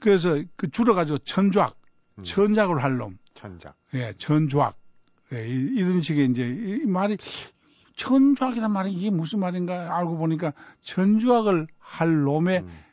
그래서 0.00 0.42
그 0.56 0.70
줄여가지고 0.70 1.18
천주학, 1.18 1.76
음. 2.18 2.24
천작을 2.24 2.82
할 2.82 2.96
놈. 2.96 3.18
천작. 3.34 3.76
예, 3.94 4.12
천주학. 4.18 4.76
예, 5.32 5.48
이, 5.48 5.80
런 5.80 6.00
식의 6.00 6.30
이제 6.30 6.46
이 6.46 6.86
말이 6.86 7.16
천주학이란 7.96 8.72
말이 8.72 8.92
이게 8.92 9.10
무슨 9.10 9.40
말인가 9.40 9.96
알고 9.96 10.16
보니까 10.16 10.52
천주학을 10.82 11.66
할 11.78 12.22
놈의 12.22 12.60
음. 12.60 12.84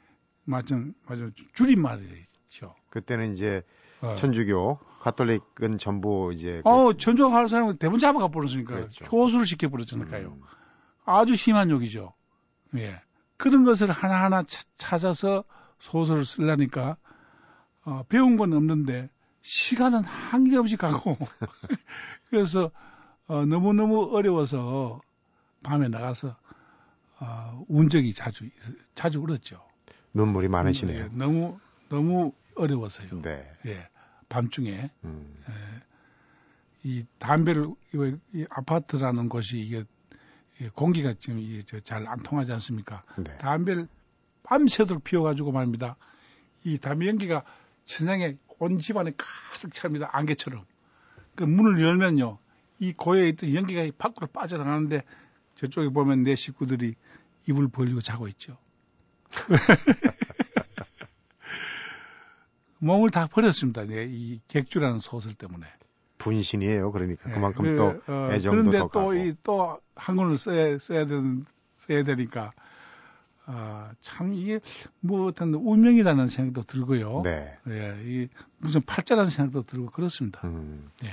맞은 0.46 0.94
맞아 1.08 1.30
줄임말이죠. 1.54 2.76
그때는 2.90 3.34
이제 3.34 3.64
어. 4.02 4.16
천주교 4.16 4.80
가톨릭은 5.00 5.78
전부 5.80 6.32
이제 6.34 6.62
어 6.64 6.86
그렇지. 6.86 7.06
천주학 7.06 7.34
하는 7.34 7.48
사람은 7.48 7.78
대부분 7.78 8.00
잡아가 8.00 8.28
버렸으니까 8.28 8.76
그렇죠. 8.76 9.06
교수를 9.06 9.46
시켜 9.46 9.70
버렸잖아요. 9.70 10.28
음. 10.28 10.42
아주 11.06 11.36
심한 11.36 11.70
욕이죠. 11.70 12.14
예. 12.76 13.02
그런 13.38 13.64
것을 13.64 13.92
하나하나 13.92 14.44
차, 14.44 14.64
찾아서 14.76 15.44
소설을 15.80 16.26
쓰려니까 16.26 16.98
어, 17.84 18.04
배운 18.08 18.38
건 18.38 18.54
없는데 18.54 19.10
시간은 19.42 20.04
한계없이 20.04 20.78
가고 20.78 21.18
그래서 22.30 22.70
어, 23.32 23.46
너무너무 23.46 24.14
어려워서 24.14 25.00
밤에 25.64 25.88
나가서 25.88 26.36
어, 27.22 27.66
운 27.70 27.88
적이 27.88 28.14
자주 28.14 28.50
자주 28.94 29.22
울었죠. 29.22 29.66
눈물이 30.14 30.50
많으시네요. 30.50 31.08
네, 31.08 31.18
너무 31.18 31.58
너무 31.88 32.34
어려워서요. 32.56 33.22
네. 33.22 33.50
예. 33.68 33.88
밤중에 34.28 34.92
음. 35.06 35.34
예. 35.48 35.54
이 36.84 37.06
담배를 37.20 37.70
이 38.34 38.46
아파트라는 38.50 39.30
곳이 39.30 39.60
이게 39.60 39.86
공기가 40.76 41.14
지금 41.14 41.40
잘 41.86 42.06
안 42.08 42.20
통하지 42.24 42.52
않습니까? 42.52 43.04
네. 43.16 43.38
담배를 43.38 43.88
밤새도록 44.44 45.06
피워가지고 45.06 45.54
말입니다. 45.54 45.96
이 46.66 46.78
담배 46.80 47.08
연기가 47.08 47.46
천장에 47.86 48.36
온 48.60 48.78
집안에 48.80 49.14
가득 49.16 49.74
찹니다. 49.74 50.10
안개처럼. 50.12 50.66
그 51.36 51.46
문을 51.46 51.82
열면요. 51.82 52.41
이 52.82 52.94
고에 52.94 53.30
있던 53.30 53.54
연기가 53.54 53.86
밖으로 53.98 54.26
빠져나가는데 54.28 55.04
저쪽에 55.56 55.90
보면 55.90 56.24
내 56.24 56.36
식구들이 56.36 56.96
입을 57.48 57.68
벌리고 57.68 58.02
자고 58.02 58.28
있죠. 58.28 58.58
몸을 62.80 63.12
다 63.12 63.28
버렸습니다. 63.28 63.86
네, 63.86 64.08
이 64.10 64.40
객주라는 64.48 65.00
소설 65.00 65.36
때문에. 65.36 65.68
분신이에요. 66.18 66.92
그러니까 66.92 67.30
네, 67.30 67.36
그만큼 67.36 67.66
그, 67.66 67.76
또 67.76 68.12
어, 68.12 68.30
애정도 68.32 68.72
그런데 68.72 68.90
또 68.92 69.14
이 69.14 69.36
또 69.44 69.80
한글을 69.96 70.38
써야 70.38 70.78
써야 70.80 71.06
되는 71.06 71.46
써야 71.78 72.04
되니까 72.04 72.52
아, 73.46 73.92
참 74.02 74.34
이게 74.34 74.60
뭐 75.00 75.28
어떤 75.28 75.54
운명이라는 75.54 76.28
생각도 76.28 76.64
들고요. 76.64 77.22
네. 77.24 77.58
예, 77.70 77.98
이 78.04 78.28
무슨 78.58 78.82
팔자라는 78.82 79.30
생각도 79.30 79.64
들고 79.64 79.92
그렇습니다. 79.92 80.42
음. 80.46 80.90
네. 81.02 81.10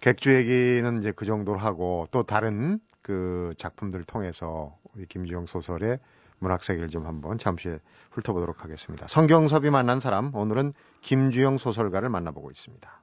객주 0.00 0.34
얘기는 0.34 0.98
이제 0.98 1.12
그 1.12 1.24
정도로 1.24 1.58
하고 1.58 2.06
또 2.10 2.22
다른 2.22 2.78
그 3.02 3.54
작품들 3.56 4.04
통해서 4.04 4.76
우리 4.94 5.06
김주영 5.06 5.46
소설의 5.46 5.98
문학 6.38 6.64
세계를 6.64 6.88
좀 6.88 7.06
한번 7.06 7.38
잠시 7.38 7.78
훑어보도록 8.10 8.62
하겠습니다. 8.64 9.06
성경섭이 9.06 9.70
만난 9.70 10.00
사람 10.00 10.34
오늘은 10.34 10.74
김주영 11.00 11.58
소설가를 11.58 12.08
만나보고 12.08 12.50
있습니다. 12.50 13.02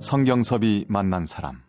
성경섭이 0.00 0.86
만난 0.88 1.24
사람. 1.24 1.62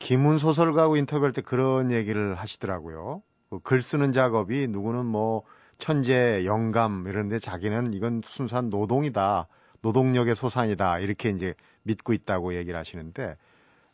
김훈 0.00 0.38
소설가하고 0.38 0.96
인터뷰할 0.96 1.32
때 1.32 1.42
그런 1.42 1.92
얘기를 1.92 2.34
하시더라고요. 2.34 3.22
그글 3.50 3.82
쓰는 3.82 4.12
작업이 4.12 4.66
누구는 4.68 5.06
뭐 5.06 5.42
천재, 5.78 6.44
영감 6.44 7.06
이런데 7.08 7.38
자기는 7.38 7.92
이건 7.94 8.22
순수한 8.24 8.70
노동이다. 8.70 9.48
노동력의 9.82 10.34
소산이다. 10.36 10.98
이렇게 11.00 11.30
이제 11.30 11.54
믿고 11.82 12.12
있다고 12.12 12.54
얘기를 12.54 12.78
하시는데 12.78 13.36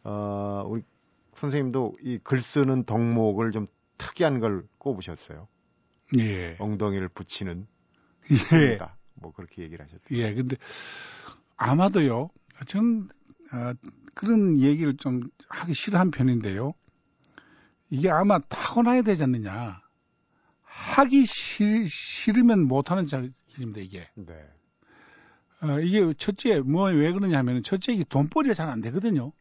어 0.05 0.65
우리 0.67 0.83
선생님도 1.35 1.97
이 2.03 2.19
글 2.23 2.43
쓰는 2.43 2.85
덕목을 2.85 3.53
좀 3.53 3.67
특이한 3.99 4.41
걸 4.41 4.65
꼽으셨어요. 4.79 5.49
예. 6.19 6.57
엉덩이를 6.59 7.09
붙이는 7.09 7.67
예. 8.53 8.79
뭐 9.15 9.33
그렇게 9.33 9.63
얘기를 9.63 9.85
하셨죠. 9.85 10.03
예. 10.13 10.35
근데 10.35 10.57
아마도요. 11.57 12.31
전 12.67 13.09
어, 13.53 13.73
그런 14.15 14.59
얘기를 14.61 14.97
좀 14.97 15.23
하기 15.49 15.73
싫어한 15.75 16.11
편인데요. 16.11 16.75
이게 17.91 18.11
아마 18.11 18.39
타고나야 18.39 19.03
되지 19.03 19.25
않느냐. 19.25 19.81
하기 20.63 21.25
싫, 21.27 21.89
싫으면 21.89 22.67
못하는 22.67 23.07
자입니다, 23.07 23.81
이게. 23.81 24.09
네. 24.15 24.35
어, 25.63 25.81
이게 25.81 26.13
첫째, 26.15 26.61
뭐, 26.61 26.91
왜 26.91 27.13
그러냐 27.13 27.39
하면, 27.39 27.63
첫째, 27.63 27.93
이게 27.95 28.05
돈벌이가 28.05 28.55
잘 28.55 28.69
안 28.69 28.81
되거든요. 28.83 29.33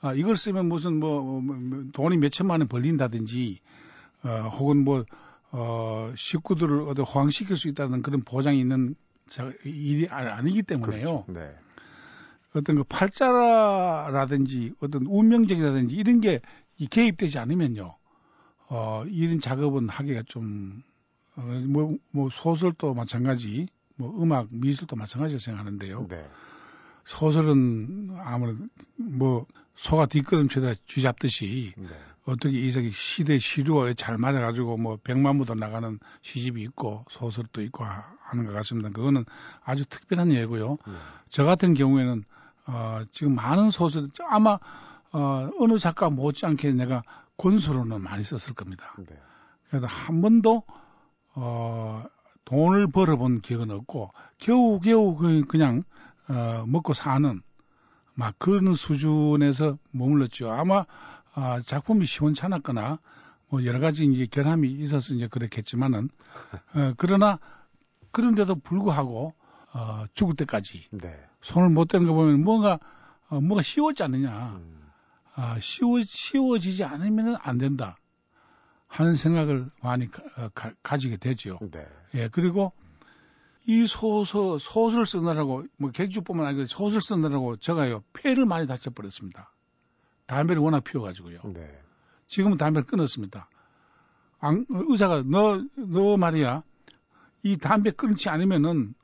아, 0.00 0.14
이걸 0.14 0.36
쓰면 0.36 0.66
무슨 0.66 1.00
뭐, 1.00 1.40
뭐, 1.40 1.56
뭐 1.56 1.84
돈이 1.92 2.18
몇 2.18 2.30
천만 2.30 2.60
원 2.60 2.68
벌린다든지, 2.68 3.60
어, 4.22 4.28
혹은 4.50 4.84
뭐, 4.84 5.04
어, 5.50 6.12
식구들을 6.16 6.82
어디 6.82 7.02
호황시킬 7.02 7.56
수 7.56 7.68
있다는 7.68 8.02
그런 8.02 8.22
보장이 8.22 8.60
있는 8.60 8.94
일이 9.64 10.08
아니기 10.08 10.62
때문에요. 10.62 11.24
그렇죠. 11.24 11.32
네. 11.32 11.54
어떤 12.54 12.76
그 12.76 12.84
팔자라든지 12.84 14.72
어떤 14.80 15.06
운명적이라든지 15.06 15.94
이런 15.94 16.20
게 16.20 16.40
개입되지 16.86 17.38
않으면요, 17.38 17.96
어, 18.68 19.04
이런 19.08 19.40
작업은 19.40 19.88
하기가 19.88 20.22
좀, 20.26 20.82
어, 21.36 21.42
뭐, 21.66 21.96
뭐 22.10 22.28
소설도 22.30 22.94
마찬가지, 22.94 23.68
뭐 23.96 24.22
음악, 24.22 24.48
미술도 24.50 24.96
마찬가지로 24.96 25.38
생각하는데요. 25.40 26.06
네. 26.08 26.28
소설은 27.08 28.10
아무래도 28.18 28.66
뭐 28.96 29.46
소가 29.74 30.06
뒷걸음치다 30.06 30.74
쥐잡듯이 30.86 31.72
네. 31.76 31.88
어떻게 32.24 32.58
이 32.58 32.90
시대 32.90 33.38
시류에 33.38 33.94
잘 33.94 34.18
맞아가지고 34.18 34.76
뭐 34.76 34.98
백만 35.02 35.38
부도 35.38 35.54
나가는 35.54 35.98
시집이 36.20 36.60
있고 36.62 37.06
소설도 37.10 37.62
있고 37.62 37.84
하는 37.84 38.44
것 38.44 38.52
같습니다. 38.52 38.90
그거는 38.90 39.24
아주 39.64 39.86
특별한 39.86 40.32
예고요. 40.32 40.76
네. 40.86 40.94
저 41.30 41.44
같은 41.44 41.72
경우에는 41.72 42.24
어, 42.66 43.00
지금 43.12 43.34
많은 43.34 43.70
소설 43.70 44.10
아마 44.28 44.58
어, 45.12 45.50
어느 45.58 45.78
작가 45.78 46.10
못지않게 46.10 46.72
내가 46.72 47.02
권소로는 47.36 48.02
많이 48.02 48.24
썼을 48.24 48.54
겁니다. 48.54 48.94
네. 48.98 49.16
그래서 49.68 49.86
한 49.86 50.20
번도 50.20 50.62
어, 51.34 52.04
돈을 52.44 52.88
벌어본 52.88 53.40
기억은 53.40 53.70
없고 53.70 54.12
겨우겨우 54.38 55.16
그, 55.16 55.42
그냥 55.42 55.84
어, 56.28 56.64
먹고 56.66 56.94
사는 56.94 57.40
막 58.14 58.34
그런 58.38 58.74
수준에서 58.74 59.78
머물렀죠. 59.92 60.50
아마 60.50 60.84
어, 61.34 61.60
작품이 61.64 62.06
시원찮았거나 62.06 62.98
뭐 63.50 63.64
여러 63.64 63.78
가지 63.78 64.04
이제 64.04 64.26
결함이 64.26 64.70
있어서 64.70 65.14
이제 65.14 65.28
그렇겠지만은 65.28 66.10
어, 66.74 66.92
그러나 66.96 67.38
그런데도 68.10 68.56
불구하고 68.56 69.34
어, 69.72 70.04
죽을 70.14 70.34
때까지 70.34 70.88
네. 70.90 71.16
손을 71.42 71.68
못 71.68 71.88
대는 71.88 72.06
거 72.06 72.14
보면 72.14 72.42
뭔가 72.42 72.78
어, 73.28 73.40
뭐가 73.40 73.62
쉬웠지 73.62 74.02
않느냐. 74.02 74.56
음. 74.56 74.87
아, 75.40 75.60
쉬워 75.60 76.00
쉬워지지 76.04 76.82
않으면 76.82 77.36
안 77.40 77.58
된다 77.58 77.96
하는 78.88 79.14
생각을 79.14 79.70
많이 79.80 80.10
가, 80.10 80.22
어, 80.36 80.48
가, 80.82 80.96
지게 80.96 81.16
되죠. 81.16 81.60
네. 81.70 81.86
예, 82.14 82.28
그리고 82.28 82.72
이 83.64 83.86
소설 83.86 84.58
소설 84.58 85.06
쓰느라고 85.06 85.64
뭐 85.76 85.92
객주뿐만 85.92 86.44
아니고 86.44 86.66
소설 86.66 87.00
쓰느라고 87.00 87.56
제가요 87.56 88.02
폐를 88.12 88.46
많이 88.46 88.66
다쳐버렸습니다. 88.66 89.52
담배를 90.26 90.60
워낙 90.60 90.82
피워가지고요. 90.82 91.40
네. 91.54 91.80
지금은 92.26 92.56
담배를 92.58 92.86
끊었습니다. 92.86 93.48
안, 94.40 94.66
의사가 94.68 95.22
너 95.22 95.60
너 95.76 96.16
말이야 96.16 96.64
이 97.44 97.56
담배 97.58 97.92
끊지 97.92 98.28
않으면은 98.28 98.94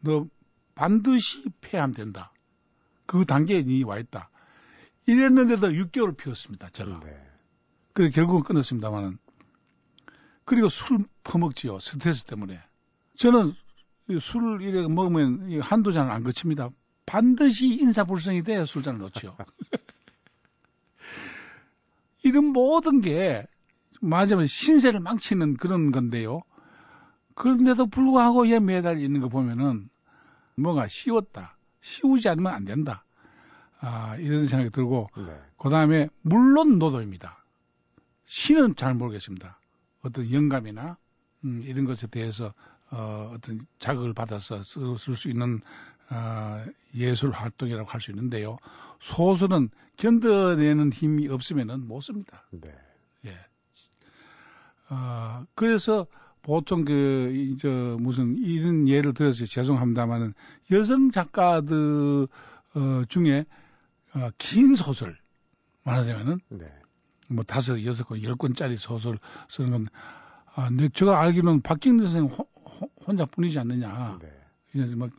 너 0.00 0.26
반드시 0.74 1.44
폐하면 1.60 1.94
된다. 1.94 2.32
그 3.04 3.26
단계에 3.26 3.62
와 3.84 3.98
있다. 3.98 4.30
이랬는데도 5.06 5.68
6개월 5.68 6.16
피웠습니다. 6.16 6.68
제가. 6.70 7.00
네. 7.00 7.16
그래 7.92 8.10
결국은 8.10 8.42
끊었습니다만은 8.42 9.18
그리고 10.44 10.68
술 10.68 10.98
퍼먹지요. 11.24 11.80
스트레스 11.80 12.24
때문에. 12.24 12.60
저는 13.16 13.54
술을 14.20 14.62
이래 14.62 14.86
먹으면 14.86 15.60
한두 15.60 15.92
잔을 15.92 16.12
안 16.12 16.22
거칩니다. 16.22 16.70
반드시 17.06 17.68
인사불성이 17.68 18.42
돼야 18.42 18.64
술잔을 18.64 19.00
놓지요. 19.00 19.36
이런 22.22 22.46
모든 22.46 23.00
게 23.00 23.46
맞으면 24.00 24.46
신세를 24.46 25.00
망치는 25.00 25.56
그런 25.56 25.92
건데요. 25.92 26.42
그런데도 27.34 27.86
불구하고 27.86 28.48
얘 28.48 28.58
매달 28.58 29.00
있는 29.00 29.20
거 29.20 29.28
보면은 29.28 29.88
뭐가 30.56 30.88
쉬웠다. 30.88 31.56
쉬우지 31.80 32.28
않으면 32.28 32.52
안 32.52 32.64
된다. 32.64 33.04
아, 33.80 34.16
이런 34.16 34.46
생각이 34.46 34.70
들고, 34.70 35.08
네. 35.16 35.38
그 35.58 35.68
다음에, 35.68 36.08
물론 36.22 36.78
노도입니다. 36.78 37.44
시는 38.24 38.74
잘 38.76 38.94
모르겠습니다. 38.94 39.60
어떤 40.02 40.32
영감이나, 40.32 40.96
음, 41.44 41.62
이런 41.64 41.84
것에 41.84 42.06
대해서, 42.06 42.52
어, 42.90 43.32
어떤 43.34 43.60
자극을 43.78 44.14
받아서 44.14 44.62
쓸 44.62 44.96
수 45.14 45.28
있는, 45.28 45.60
어, 46.10 46.64
예술 46.94 47.30
활동이라고 47.30 47.88
할 47.88 48.00
수 48.00 48.10
있는데요. 48.12 48.58
소설은 49.00 49.70
견뎌내는 49.96 50.92
힘이 50.92 51.28
없으면은 51.28 51.86
못 51.86 52.00
씁니다. 52.00 52.44
네. 52.50 52.74
예. 53.26 53.36
어, 54.88 55.44
그래서 55.54 56.06
보통 56.42 56.84
그, 56.84 57.56
저, 57.60 57.68
무슨, 58.00 58.36
이런 58.38 58.88
예를 58.88 59.14
들어서 59.14 59.44
죄송합니다만은 59.44 60.32
여성 60.70 61.10
작가들, 61.10 62.28
어, 62.74 63.02
중에, 63.08 63.44
어, 64.16 64.30
긴 64.38 64.74
소설, 64.74 65.18
말하자면은, 65.84 66.40
네. 66.48 66.66
뭐 67.28 67.44
다섯, 67.44 67.84
여섯 67.84 68.04
권, 68.04 68.22
열 68.22 68.34
권짜리 68.36 68.76
소설 68.76 69.18
쓰는 69.48 69.70
건, 69.70 69.88
아, 70.54 70.68
근데 70.68 70.88
제가 70.88 71.20
알기로는 71.20 71.60
호, 72.30 72.48
호, 72.54 72.90
혼자뿐이지 73.06 73.58
않느냐. 73.58 74.18
네. 74.20 74.28
그래서 74.72 74.96
막, 74.96 75.10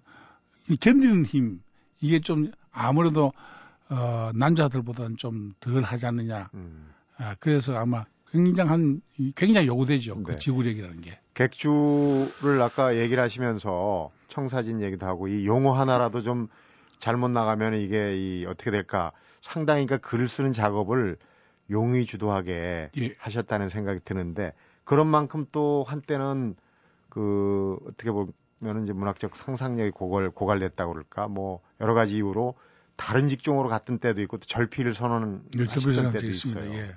이 0.69 0.75
견디는 0.77 1.25
힘, 1.25 1.61
이게 2.01 2.19
좀 2.19 2.51
아무래도, 2.71 3.31
어, 3.89 4.31
남자들보다는 4.33 5.17
좀 5.17 5.53
덜 5.59 5.81
하지 5.83 6.05
않느냐. 6.05 6.49
음. 6.55 6.89
아, 7.17 7.35
그래서 7.39 7.75
아마 7.77 8.05
굉장한, 8.31 9.01
굉장히 9.35 9.67
요구되죠. 9.67 10.15
네. 10.15 10.23
그 10.23 10.37
지구력이라는 10.37 11.01
게. 11.01 11.19
객주를 11.33 12.61
아까 12.61 12.97
얘기를 12.97 13.21
하시면서 13.21 14.11
청사진 14.27 14.81
얘기도 14.81 15.05
하고 15.05 15.27
이 15.27 15.45
용어 15.45 15.71
하나라도 15.73 16.21
좀 16.21 16.47
잘못 16.99 17.29
나가면 17.29 17.75
이게 17.75 18.17
이 18.17 18.45
어떻게 18.45 18.71
될까 18.71 19.11
상당히 19.41 19.85
그러니까 19.85 20.07
글을 20.07 20.29
쓰는 20.29 20.51
작업을 20.51 21.17
용의 21.69 22.05
주도하게 22.05 22.89
예. 22.97 23.15
하셨다는 23.19 23.69
생각이 23.69 23.99
드는데 24.05 24.53
그런 24.83 25.07
만큼 25.07 25.45
또 25.51 25.85
한때는 25.87 26.55
그 27.09 27.77
어떻게 27.87 28.11
보면은 28.11 28.83
이제 28.83 28.93
문학적 28.93 29.35
상상력이 29.35 29.91
고갈 29.91 30.29
고갈됐다고 30.29 30.93
그럴까 30.93 31.27
뭐 31.27 31.61
여러 31.81 31.93
가지 31.93 32.15
이유로 32.15 32.55
다른 32.95 33.27
직종으로 33.27 33.69
갔던 33.69 33.99
때도 33.99 34.21
있고 34.21 34.37
또 34.37 34.45
절필을 34.45 34.95
선언하셨던 34.95 36.11
때도 36.11 36.27
있어요. 36.27 36.73
예. 36.73 36.95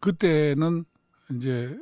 그때는 0.00 0.84
이제 1.32 1.76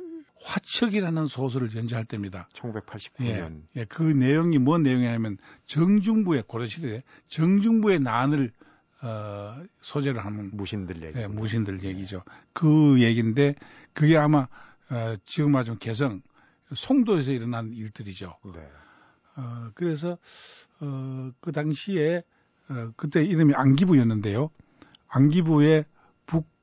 화척이라는 0.45 1.25
소설을 1.27 1.75
연재할 1.75 2.05
때입니다. 2.05 2.47
1989년. 2.53 3.63
예, 3.75 3.81
예, 3.81 3.85
그 3.85 4.03
내용이 4.03 4.59
뭔 4.59 4.83
내용이냐면 4.83 5.37
정중부의 5.65 6.43
고려 6.47 6.67
시대에 6.67 7.03
정중부의 7.27 7.99
난을 7.99 8.51
어, 9.01 9.63
소재를 9.81 10.23
하는 10.23 10.51
무신들 10.53 11.01
얘기. 11.03 11.19
예, 11.19 11.27
무신들 11.27 11.83
얘기죠. 11.83 12.23
그 12.53 13.01
얘기인데 13.01 13.55
그게 13.93 14.17
아마 14.17 14.47
어, 14.91 15.15
지금 15.25 15.51
말하자면 15.51 15.79
개성, 15.79 16.21
송도에서 16.73 17.31
일어난 17.31 17.73
일들이죠. 17.73 18.35
네. 18.53 18.61
어, 19.37 19.69
그래서 19.73 20.17
어, 20.79 21.31
그 21.39 21.51
당시에 21.51 22.23
어, 22.69 22.91
그때 22.95 23.23
이름이 23.23 23.53
안기부였는데요. 23.55 24.49
안기부에 25.07 25.85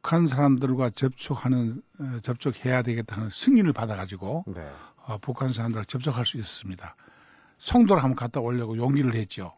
북한 0.02 0.26
사람들과 0.26 0.90
접촉하는 0.90 1.80
어, 2.00 2.18
접촉해야 2.22 2.82
되겠다는 2.82 3.30
승인을 3.30 3.72
받아가지고 3.72 4.44
네. 4.48 4.68
어, 5.06 5.18
북한 5.18 5.52
사람들과 5.52 5.84
접촉할 5.84 6.26
수 6.26 6.38
있었습니다. 6.38 6.96
송도를 7.58 8.02
한번 8.02 8.16
갔다 8.16 8.40
오려고 8.40 8.76
용기를 8.76 9.14
했죠. 9.14 9.52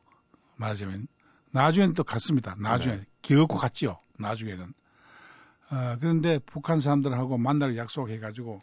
말하자면 0.56 1.08
나중에는 1.50 1.94
또 1.94 2.04
갔습니다. 2.04 2.54
나중에 2.58 2.96
네. 2.96 3.04
기어코 3.22 3.56
갔지요. 3.56 3.98
나중에는 4.18 4.74
어, 5.70 5.96
그런데 5.98 6.38
북한 6.44 6.78
사람들하고 6.80 7.38
만날 7.38 7.78
약속해가지고 7.78 8.60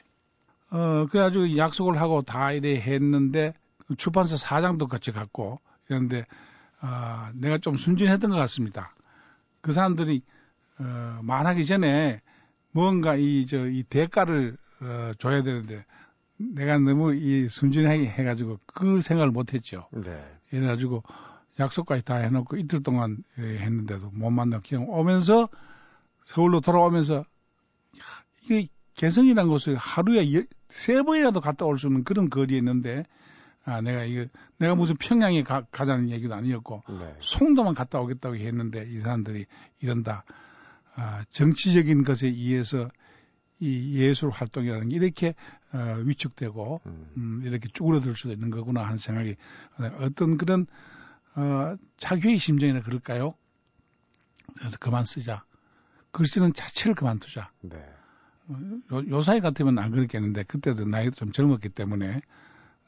어 0.70 1.08
그래가지고 1.10 1.58
약속을 1.58 2.00
하고 2.00 2.22
다 2.22 2.52
이래 2.52 2.80
했는데 2.80 3.54
출판사 3.98 4.38
사장도 4.38 4.88
같이 4.88 5.12
갔고 5.12 5.60
그런데 5.88 6.26
어, 6.82 7.30
내가 7.34 7.58
좀 7.58 7.76
순진했던 7.76 8.30
것 8.30 8.38
같습니다. 8.38 8.94
그 9.62 9.74
사람들이 9.74 10.22
어, 10.82 11.20
말하기 11.24 11.66
전에 11.66 12.22
뭔가 12.72 13.16
이 13.16 13.46
저 13.46 13.68
이 13.68 13.84
대가를 13.84 14.58
어, 14.82 15.12
줘야 15.20 15.44
되는데 15.44 15.86
내가 16.38 16.80
너무 16.80 17.14
이 17.14 17.48
순진하게 17.48 18.06
해가지고 18.08 18.60
그 18.66 19.02
생각을 19.02 19.32
못했죠. 19.32 19.88
네. 19.92 20.24
이래가지고 20.52 21.04
약속까지 21.60 22.04
다 22.04 22.16
해놓고 22.16 22.58
이틀 22.58 22.82
동안 22.82 23.18
예, 23.38 23.60
했는데도 23.60 24.10
못 24.14 24.32
만나 24.32 24.60
그냥 24.68 24.90
오면서 24.90 25.50
서울로 26.24 26.60
돌아오면서 26.62 27.18
야, 27.18 28.04
이게 28.44 28.68
개성이라는 28.96 29.50
곳을 29.52 29.76
하루에 29.76 30.34
여- 30.34 30.44
세 30.70 31.02
번이라도 31.04 31.42
갔다 31.42 31.66
올 31.66 31.78
수 31.78 31.88
있는 31.88 32.04
그런 32.04 32.30
거리에 32.30 32.58
있는데 32.58 33.04
아 33.66 33.82
내가 33.82 34.06
이거 34.06 34.26
내가 34.58 34.74
무슨 34.74 34.96
평양에 34.96 35.44
가, 35.44 35.64
가자는 35.72 36.10
얘기도 36.10 36.34
아니었고 36.34 36.82
네. 36.90 37.16
송도만 37.20 37.76
갔다 37.76 38.00
오겠다고 38.00 38.36
했는데 38.38 38.88
이 38.90 39.00
사람들이 39.02 39.46
이런다. 39.82 40.24
아, 40.96 41.24
정치적인 41.30 42.04
것에 42.04 42.28
의해서 42.28 42.90
이 43.60 43.96
예술 43.96 44.32
활동이라는 44.32 44.90
게 44.90 44.96
이렇게 44.96 45.36
어, 45.72 46.02
위축되고 46.04 46.82
음. 46.86 47.12
음, 47.18 47.42
이렇게 47.46 47.70
쭈그러들 47.72 48.16
수도 48.16 48.34
있는 48.34 48.50
거구나 48.50 48.84
하는 48.84 48.98
생각이 48.98 49.36
어떤 50.00 50.38
그런 50.38 50.66
어, 51.36 51.76
자기의 51.98 52.40
심정이나 52.40 52.82
그럴까요? 52.82 53.36
그래서 54.58 54.78
그만 54.80 55.06
쓰자. 55.06 55.44
글 56.12 56.28
쓰는 56.28 56.54
자체를 56.54 56.96
그만두자. 56.96 57.52
네. 57.62 57.78
어, 58.48 58.60
요, 58.94 59.10
요 59.10 59.22
사이 59.22 59.40
같으면 59.40 59.78
안 59.80 59.92
그랬겠는데 59.92 60.44
그때도 60.44 60.86
나이도 60.86 61.12
좀 61.12 61.32
젊었기 61.32 61.70
때문에 61.70 62.22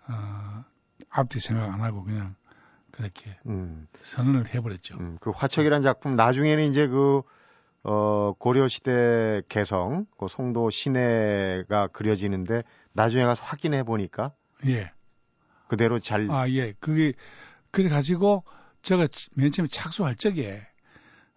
어, 0.10 0.66
앞뒤 1.10 1.39
생각 1.39 1.72
안 1.72 1.82
하고 1.82 2.04
그냥 2.04 2.36
그렇게 2.92 3.38
음. 3.46 3.88
선언을 4.02 4.54
해버렸죠. 4.54 4.98
음, 5.00 5.18
그 5.22 5.30
화척이라는 5.30 5.84
작품 5.84 6.16
나중에는 6.16 6.63
이제 6.66 6.88
그 6.88 7.22
어, 7.84 8.34
고려 8.39 8.67
시대 8.67 9.41
개성, 9.50 10.06
그 10.17 10.28
송도 10.28 10.69
시내가 10.69 11.88
그려지는데 11.88 12.63
나중에 12.93 13.26
가서 13.26 13.43
확인해 13.43 13.84
보니까 13.84 14.34
예. 14.67 14.91
그대로 15.67 16.00
잘 16.00 16.30
아, 16.32 16.50
예. 16.50 16.74
그게, 16.80 17.13
그래 17.72 17.89
가지고, 17.89 18.43
제가 18.84 19.08
치- 19.08 19.30
맨 19.36 19.52
처음에 19.52 19.67
착수할 19.69 20.15
적에, 20.15 20.62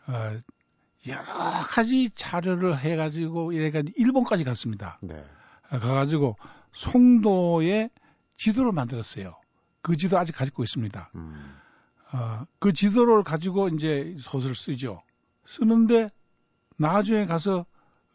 어, 0.06 0.38
여러 1.06 1.24
가지 1.68 2.11
자료를 2.14 2.78
해가지고, 2.78 3.52
이래가지고, 3.52 3.94
일본까지 3.96 4.44
갔습니다. 4.44 4.98
네. 5.00 5.24
아, 5.70 5.78
가가지고, 5.78 6.37
송도에 6.72 7.88
지도를 8.37 8.72
만들었어요. 8.72 9.35
그 9.80 9.96
지도 9.96 10.18
아직 10.18 10.32
가지고 10.32 10.62
있습니다. 10.64 11.11
음. 11.14 11.56
어, 12.12 12.44
그 12.59 12.72
지도를 12.72 13.22
가지고 13.24 13.68
이제 13.68 14.16
소설을 14.20 14.54
쓰죠. 14.54 15.02
쓰는데, 15.46 16.11
나중에 16.76 17.26
가서, 17.26 17.66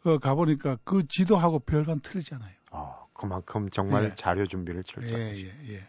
어, 0.04 0.18
가보니까 0.18 0.78
그 0.84 1.06
지도하고 1.06 1.60
별반 1.60 2.00
틀리지 2.00 2.34
않아요. 2.34 2.52
어, 2.70 3.08
그만큼 3.12 3.68
정말 3.70 4.04
예. 4.04 4.14
자료 4.14 4.46
준비를 4.46 4.80
예, 4.80 4.92
철저히 4.92 5.44
예, 5.44 5.74
예. 5.74 5.88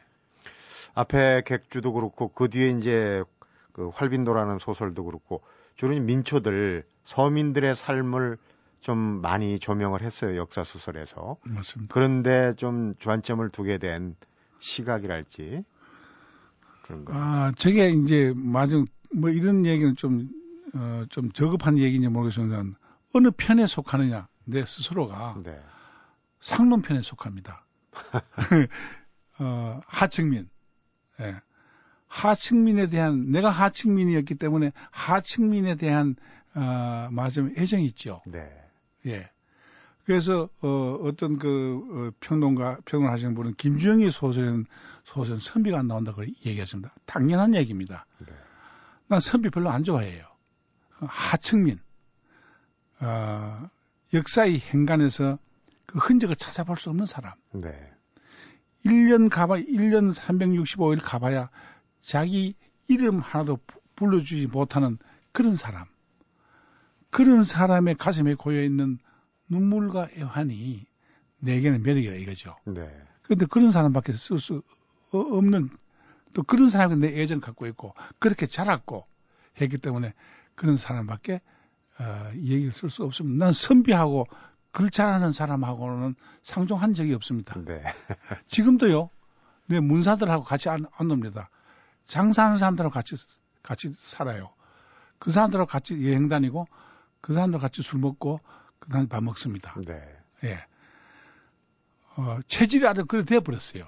앞에 0.93 1.41
객주도 1.45 1.93
그렇고 1.93 2.29
그 2.29 2.49
뒤에 2.49 2.69
이제 2.69 3.23
그 3.71 3.89
활빈도라는 3.89 4.59
소설도 4.59 5.05
그렇고 5.05 5.41
주로 5.75 5.93
이 5.93 5.99
민초들 5.99 6.85
서민들의 7.03 7.75
삶을 7.75 8.37
좀 8.81 8.97
많이 8.97 9.59
조명을 9.59 10.01
했어요 10.01 10.37
역사 10.37 10.63
소설에서 10.63 11.37
맞습니다. 11.43 11.93
그런데 11.93 12.53
좀 12.55 12.95
주안점을 12.99 13.47
두게 13.49 13.77
된 13.79 14.15
시각이랄지 14.59 15.63
그런 16.83 17.05
거. 17.05 17.13
아, 17.15 17.51
저게 17.57 17.89
이제 17.89 18.33
맞은 18.35 18.85
뭐 19.15 19.29
이런 19.29 19.65
얘기는 19.65 19.95
좀 19.95 20.29
어, 20.73 21.05
좀 21.09 21.31
저급한 21.31 21.77
얘기인지 21.77 22.07
모르겠지만 22.07 22.75
어느 23.13 23.31
편에 23.35 23.67
속하느냐 23.67 24.27
내 24.45 24.65
스스로가 24.65 25.41
네. 25.43 25.59
상론편에 26.41 27.01
속합니다. 27.01 27.65
어, 29.39 29.81
하층민. 29.87 30.49
예. 31.21 31.35
하층민에 32.07 32.87
대한 32.87 33.31
내가 33.31 33.49
하층민이었기 33.49 34.35
때문에 34.35 34.71
하층민에 34.91 35.75
대한 35.75 36.15
어, 36.53 37.07
말하자면 37.11 37.55
애정이 37.57 37.85
있죠. 37.87 38.21
네. 38.27 38.51
예. 39.05 39.29
그래서 40.05 40.49
어, 40.61 40.99
어떤 41.03 41.39
그 41.39 41.81
어, 41.91 42.11
평론가 42.19 42.79
평론 42.85 43.11
하시는 43.11 43.33
분은 43.35 43.53
김주영의 43.55 44.11
소설은 44.11 44.65
소설 45.05 45.39
선비가 45.39 45.79
안 45.79 45.87
나온다 45.87 46.13
고 46.13 46.25
얘기했습니다. 46.45 46.93
당연한 47.05 47.55
얘기입니다. 47.55 48.05
네. 48.19 48.33
난 49.07 49.19
선비 49.19 49.49
별로 49.49 49.69
안 49.69 49.83
좋아해요. 49.83 50.32
하층민. 51.09 51.79
어, 53.01 53.69
역사의 54.13 54.59
행간에서 54.59 55.37
그 55.85 55.99
흔적을 55.99 56.35
찾아볼 56.35 56.77
수 56.77 56.89
없는 56.89 57.05
사람. 57.05 57.33
네. 57.51 57.69
1년 58.85 59.29
가봐, 59.29 59.55
1년 59.57 60.13
365일 60.13 60.99
가봐야 61.01 61.49
자기 62.01 62.55
이름 62.87 63.19
하나도 63.19 63.57
부- 63.65 63.79
불러주지 63.95 64.47
못하는 64.47 64.97
그런 65.31 65.55
사람. 65.55 65.85
그런 67.09 67.43
사람의 67.43 67.95
가슴에 67.95 68.33
고여 68.33 68.63
있는 68.63 68.97
눈물과 69.49 70.09
애환이 70.17 70.85
내게는 71.39 71.83
매력이다 71.83 72.15
이거죠. 72.15 72.55
네. 72.65 72.89
그런데 73.21 73.45
그런 73.45 73.71
사람밖에 73.71 74.13
쓸 74.13 74.39
수 74.39 74.63
없는 75.11 75.69
또 76.33 76.41
그런 76.43 76.69
사람이 76.69 76.97
내 76.97 77.21
애정 77.21 77.39
갖고 77.39 77.67
있고 77.67 77.93
그렇게 78.19 78.47
자랐고 78.47 79.05
했기 79.61 79.77
때문에 79.77 80.13
그런 80.55 80.77
사람밖에 80.77 81.41
어, 81.99 82.31
이 82.35 82.53
얘기를 82.53 82.71
쓸 82.71 82.89
수 82.89 83.03
없습니다. 83.03 83.45
난 83.45 83.53
선비하고 83.53 84.27
글 84.71 84.89
잘하는 84.89 85.31
사람하고는 85.31 86.15
상종한 86.41 86.93
적이 86.93 87.13
없습니다. 87.13 87.55
네. 87.63 87.83
지금도요. 88.47 89.09
내 89.67 89.79
문사들하고 89.79 90.43
같이 90.43 90.69
안, 90.69 90.85
안 90.97 91.07
놉니다. 91.07 91.49
장사하는 92.05 92.57
사람들하고 92.57 92.93
같이 92.93 93.15
같이 93.61 93.93
살아요. 93.97 94.51
그 95.19 95.31
사람들하고 95.31 95.67
같이 95.67 95.93
여행 96.05 96.27
다니고 96.27 96.67
그 97.21 97.33
사람들 97.33 97.59
같이 97.59 97.81
술 97.81 97.99
먹고 97.99 98.41
그 98.79 98.89
사람 98.89 99.07
밥 99.07 99.23
먹습니다. 99.23 99.73
네. 99.85 100.01
예. 100.43 100.57
어, 102.17 102.39
체질이 102.47 102.85
아주 102.87 103.05
그래 103.05 103.23
돼 103.23 103.39
버렸어요. 103.39 103.87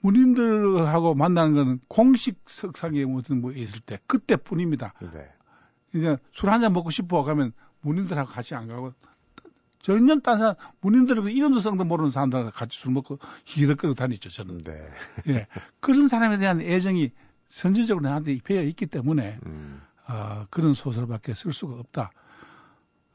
문인들하고 0.00 1.14
만나는 1.14 1.54
거는 1.54 1.80
공식 1.88 2.42
석상에 2.46 3.04
무슨 3.04 3.40
뭐 3.40 3.52
있을 3.52 3.80
때 3.80 3.98
그때뿐입니다. 4.06 4.94
네. 5.12 5.28
이제 5.94 6.16
술 6.32 6.48
한 6.50 6.60
잔 6.60 6.72
먹고 6.72 6.90
싶어 6.90 7.22
가면 7.24 7.52
문인들하고 7.80 8.30
같이 8.30 8.54
안 8.54 8.68
가고 8.68 8.92
전혀 9.80 10.18
딴 10.20 10.38
사람 10.38 10.54
문인들하고 10.82 11.28
이름도 11.30 11.60
성도 11.60 11.84
모르는 11.84 12.10
사람들하고 12.10 12.50
같이 12.50 12.78
술 12.78 12.92
먹고 12.92 13.18
희덕거리고 13.46 13.94
다니죠 13.94 14.28
저는. 14.30 14.62
네. 14.62 14.88
예. 15.28 15.46
그런 15.80 16.06
사람에 16.08 16.36
대한 16.38 16.60
애정이 16.60 17.10
선질적으로 17.48 18.06
나한테 18.08 18.36
배어 18.44 18.62
있기 18.62 18.86
때문에 18.86 19.38
음. 19.46 19.80
어, 20.06 20.46
그런 20.50 20.74
소설밖에 20.74 21.34
쓸 21.34 21.52
수가 21.52 21.74
없다. 21.80 22.10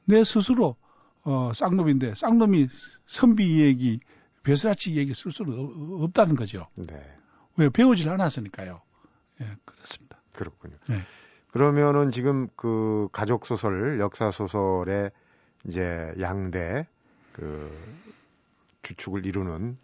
내 0.06 0.24
스스로 0.24 0.76
어, 1.24 1.52
쌍놈인데 1.54 2.16
쌍놈이 2.16 2.68
선비 3.08 3.62
얘기, 3.62 4.00
배스라치 4.44 4.96
얘기 4.96 5.14
쓸 5.14 5.32
수는 5.32 5.54
없- 5.58 6.04
없다는 6.04 6.36
거죠. 6.36 6.68
네. 6.78 6.96
왜 7.58 7.70
배우질 7.70 8.10
않았으니까요. 8.10 8.82
예, 9.42 9.56
그렇습니다. 9.66 10.20
그렇군요. 10.34 10.76
네. 10.88 11.00
그러면은 11.56 12.12
지금 12.12 12.50
그 12.58 13.08
가족 13.13 13.46
소설, 13.46 13.98
역사 14.02 14.30
소설의 14.30 15.12
이제 15.63 16.13
양대 16.20 16.86
그 17.32 17.72
주축을 18.82 19.26
이루는 19.26 19.78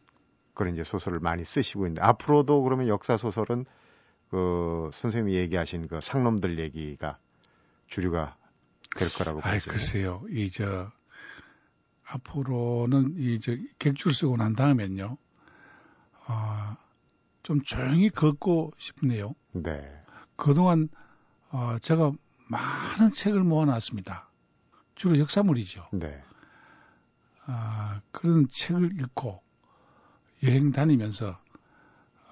그런 0.54 0.74
이제 0.74 0.84
소설을 0.84 1.22
많이 1.22 1.46
쓰시고 1.46 1.86
있는데 1.86 2.02
앞으로도 2.02 2.64
그러면 2.64 2.90
역사 2.90 3.16
소설은 3.16 3.64
그 4.32 4.90
선생님이 4.92 5.38
얘기하신 5.38 5.88
그 5.88 6.02
상놈들 6.02 6.60
얘기가 6.60 7.18
주류가 7.88 8.36
될 8.98 9.08
거라고 9.08 9.40
보죠. 9.40 9.72
글쎄요. 9.72 10.24
이, 10.30 10.52
저, 10.52 10.92
앞으로는 12.04 13.16
이저 13.18 13.56
객줄 13.80 14.14
쓰고 14.14 14.36
난 14.36 14.58
다음엔요. 14.58 15.18
아, 16.26 16.76
좀 17.44 17.62
조용히 17.62 18.10
걷고 18.10 18.74
싶네요. 18.76 19.36
네. 19.54 19.90
그동안 20.36 20.90
어, 21.52 21.78
제가 21.82 22.12
많은 22.48 23.12
책을 23.12 23.44
모아놨습니다. 23.44 24.30
주로 24.96 25.20
역사물이죠. 25.20 25.88
네. 25.94 26.22
아, 27.46 28.02
그런 28.12 28.48
책을 28.48 29.00
읽고 29.00 29.42
여행 30.44 30.72
다니면서 30.72 31.40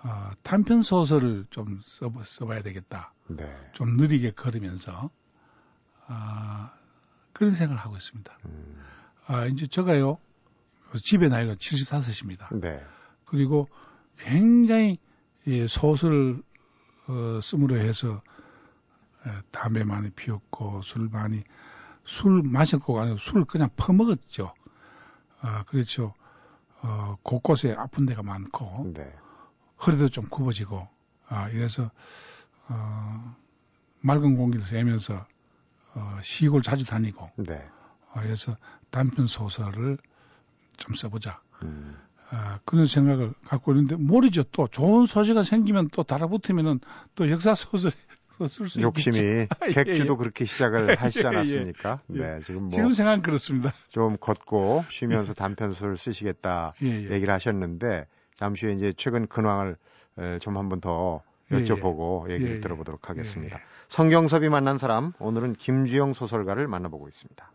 어, 0.04 0.32
단편 0.44 0.82
소설을 0.82 1.46
좀 1.50 1.82
써, 1.84 2.12
써봐야 2.24 2.62
되겠다. 2.62 3.14
네. 3.28 3.46
좀 3.74 3.98
느리게 3.98 4.32
걸으면서 4.32 5.10
아, 6.08 6.74
그런 7.34 7.54
생각을 7.54 7.82
하고 7.82 7.98
있습니다. 7.98 8.38
음, 8.46 8.82
아, 9.28 9.46
이제 9.46 9.68
제가요 9.68 10.18
집에 11.04 11.28
나이가 11.28 11.56
75입니다. 11.56 12.60
네. 12.60 12.84
그리고 13.26 13.70
굉장히 14.18 14.98
예, 15.48 15.68
소설을 15.68 16.42
어, 17.08 17.40
쓰므로 17.42 17.78
해서 17.78 18.16
에, 18.16 18.22
담배 19.52 19.84
많이 19.84 20.10
피웠고 20.10 20.82
술 20.84 21.10
많이 21.10 21.44
술 22.06 22.42
마셨고 22.44 23.00
아니고 23.00 23.18
술 23.18 23.46
그냥 23.46 23.70
퍼먹었죠. 23.76 24.54
아 25.42 25.64
그렇죠. 25.64 26.14
어, 26.82 27.18
곳곳에 27.24 27.76
아픈 27.78 28.06
데가 28.06 28.24
많고 28.24 28.92
네. 28.94 29.14
허리도 29.86 30.10
좀 30.10 30.28
굽어지고 30.30 30.88
아 31.28 31.50
이래서 31.50 31.92
어, 32.68 33.36
맑은 34.02 34.36
공기를 34.38 34.66
쐬면서 34.66 35.26
어, 35.96 36.20
시골 36.22 36.62
자주 36.62 36.86
다니고 36.86 37.30
네. 37.38 37.68
어, 38.14 38.22
그래서 38.22 38.56
단편 38.90 39.28
소설을 39.28 39.98
좀 40.78 40.96
써보자. 40.96 41.42
음, 41.64 41.98
아, 42.32 42.60
그런 42.64 42.86
생각을 42.86 43.34
갖고 43.46 43.74
있는데 43.74 43.96
모르죠. 43.96 44.44
또 44.52 44.68
좋은 44.68 45.06
소재가 45.06 45.44
생기면 45.44 45.90
또 45.90 46.04
달아붙으면은 46.04 46.80
또 47.16 47.30
역사 47.30 47.56
소설 47.56 47.92
쓸수 48.48 48.82
욕심이 48.82 49.16
있겠죠. 49.18 49.48
예, 49.68 49.72
객주도 49.72 50.14
예. 50.14 50.18
그렇게 50.18 50.46
시작을 50.46 50.96
하시지 51.02 51.26
예, 51.26 51.30
예. 51.32 51.36
않았습니까? 51.36 52.00
예. 52.14 52.20
네. 52.20 52.40
지금 52.42 52.62
뭐 52.62 52.70
지금 52.70 52.92
생각은 52.92 53.22
그렇습니다. 53.22 53.74
좀 53.90 54.18
걷고 54.18 54.86
쉬면서 54.90 55.34
단편소를 55.34 55.98
쓰시겠다 55.98 56.74
예, 56.84 56.88
예. 56.88 57.10
얘기를 57.12 57.34
하셨는데 57.34 58.08
잠시 58.36 58.66
후에 58.66 58.74
이제 58.76 58.94
최근 58.96 59.28
근황을 59.28 59.76
에, 60.18 60.40
좀 60.40 60.58
한번 60.58 60.82
더 60.82 61.22
예, 61.52 61.58
예. 61.58 61.64
여쭤보고 61.64 62.30
얘기를 62.32 62.52
예, 62.54 62.56
예. 62.58 62.62
들어보도록 62.62 63.10
하겠습니다. 63.10 63.58
예, 63.58 63.60
예. 63.60 63.66
성경섭이 63.88 64.50
만난 64.50 64.78
사람 64.78 65.14
오늘은 65.20 65.54
김주영 65.54 66.14
소설가를 66.14 66.68
만나보고 66.68 67.08
있습니다. 67.08 67.52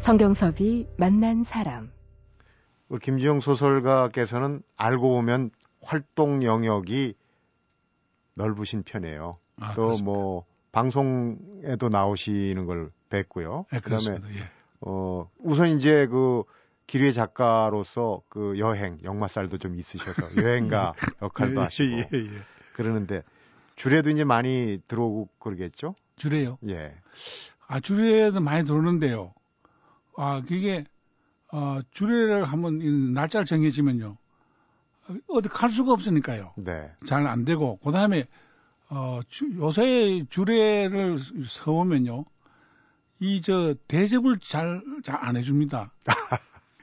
성경섭이 0.00 0.86
만난 0.98 1.42
사람. 1.44 1.93
그 2.94 3.00
김주영 3.00 3.40
소설가께서는 3.40 4.62
알고 4.76 5.08
보면 5.08 5.50
활동 5.82 6.44
영역이 6.44 7.16
넓으신 8.34 8.84
편이에요. 8.84 9.38
아, 9.60 9.74
또 9.74 9.82
그렇습니다. 9.82 10.12
뭐 10.12 10.44
방송에도 10.70 11.88
나오시는 11.88 12.66
걸 12.66 12.92
뵀고요. 13.10 13.64
예, 13.72 13.80
그다음에. 13.80 14.20
예. 14.36 14.48
어 14.80 15.28
우선 15.38 15.70
이제 15.70 16.06
그 16.06 16.44
기류의 16.86 17.14
작가로서 17.14 18.22
그 18.28 18.60
여행 18.60 19.00
역마살도 19.02 19.58
좀 19.58 19.74
있으셔서 19.74 20.28
여행가 20.46 20.94
역할도 21.20 21.62
예, 21.62 21.64
하시고 21.64 21.96
예, 21.96 22.08
예. 22.12 22.28
그러는데 22.74 23.24
줄에도 23.74 24.10
이제 24.10 24.22
많이 24.22 24.80
들어오고 24.86 25.30
그러겠죠? 25.40 25.96
주례요. 26.14 26.58
예. 26.68 26.94
아, 27.66 27.80
주례도 27.80 28.38
많이 28.38 28.64
들어오는데요. 28.64 29.34
아, 30.16 30.42
그게, 30.46 30.84
어, 31.56 31.78
주례를 31.92 32.44
한번 32.46 32.80
이 32.80 32.90
날짜를 33.12 33.44
정해지면요. 33.46 34.16
어, 35.08 35.14
어디 35.28 35.48
갈 35.48 35.70
수가 35.70 35.92
없으니까요. 35.92 36.52
네. 36.56 36.90
잘 37.06 37.28
안 37.28 37.44
되고, 37.44 37.78
그 37.84 37.92
다음에, 37.92 38.26
어, 38.90 39.20
주- 39.28 39.48
요새 39.56 40.24
주례를 40.30 41.18
서보면요. 41.46 42.24
이, 43.20 43.40
저, 43.40 43.74
대접을 43.86 44.38
잘, 44.40 44.82
잘 45.04 45.16
안 45.20 45.36
해줍니다. 45.36 45.92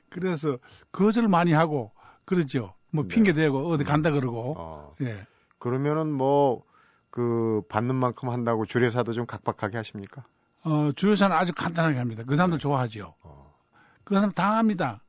그래서 0.10 0.58
거절 0.94 1.28
많이 1.28 1.52
하고, 1.52 1.92
그러죠. 2.24 2.74
뭐 2.92 3.04
네. 3.04 3.10
핑계 3.14 3.34
대고, 3.34 3.70
어디 3.72 3.84
간다 3.84 4.10
그러고, 4.12 4.56
어 4.58 4.96
예. 5.02 5.28
그러면은 5.60 6.12
뭐 6.14 6.64
그 7.14 7.62
받는 7.68 7.94
만큼 7.94 8.30
한다고 8.30 8.66
주례사도 8.66 9.12
좀 9.12 9.26
각박하게 9.26 9.76
하십니까? 9.76 10.24
어, 10.64 10.92
주례사는 10.96 11.36
아주 11.36 11.52
간단하게 11.54 11.98
합니다. 12.00 12.24
그 12.26 12.38
사람들 12.38 12.58
좋아하죠. 12.58 13.14
어. 13.21 13.21
그 14.12 14.16
사람 14.16 14.30
다 14.34 14.58
합니다. 14.58 15.02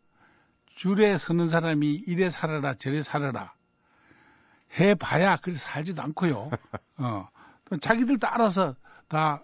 줄에 0.77 1.19
서는 1.19 1.49
사람이 1.49 2.05
이래 2.07 2.31
살아라 2.31 2.75
저래 2.75 3.03
살아라 3.03 3.53
해봐야 4.79 5.39
그리 5.39 5.57
살지도 5.57 6.01
않고요. 6.03 6.51
어, 6.99 7.27
또 7.65 7.77
자기들도 7.79 8.27
알아서 8.29 8.77
다 9.09 9.43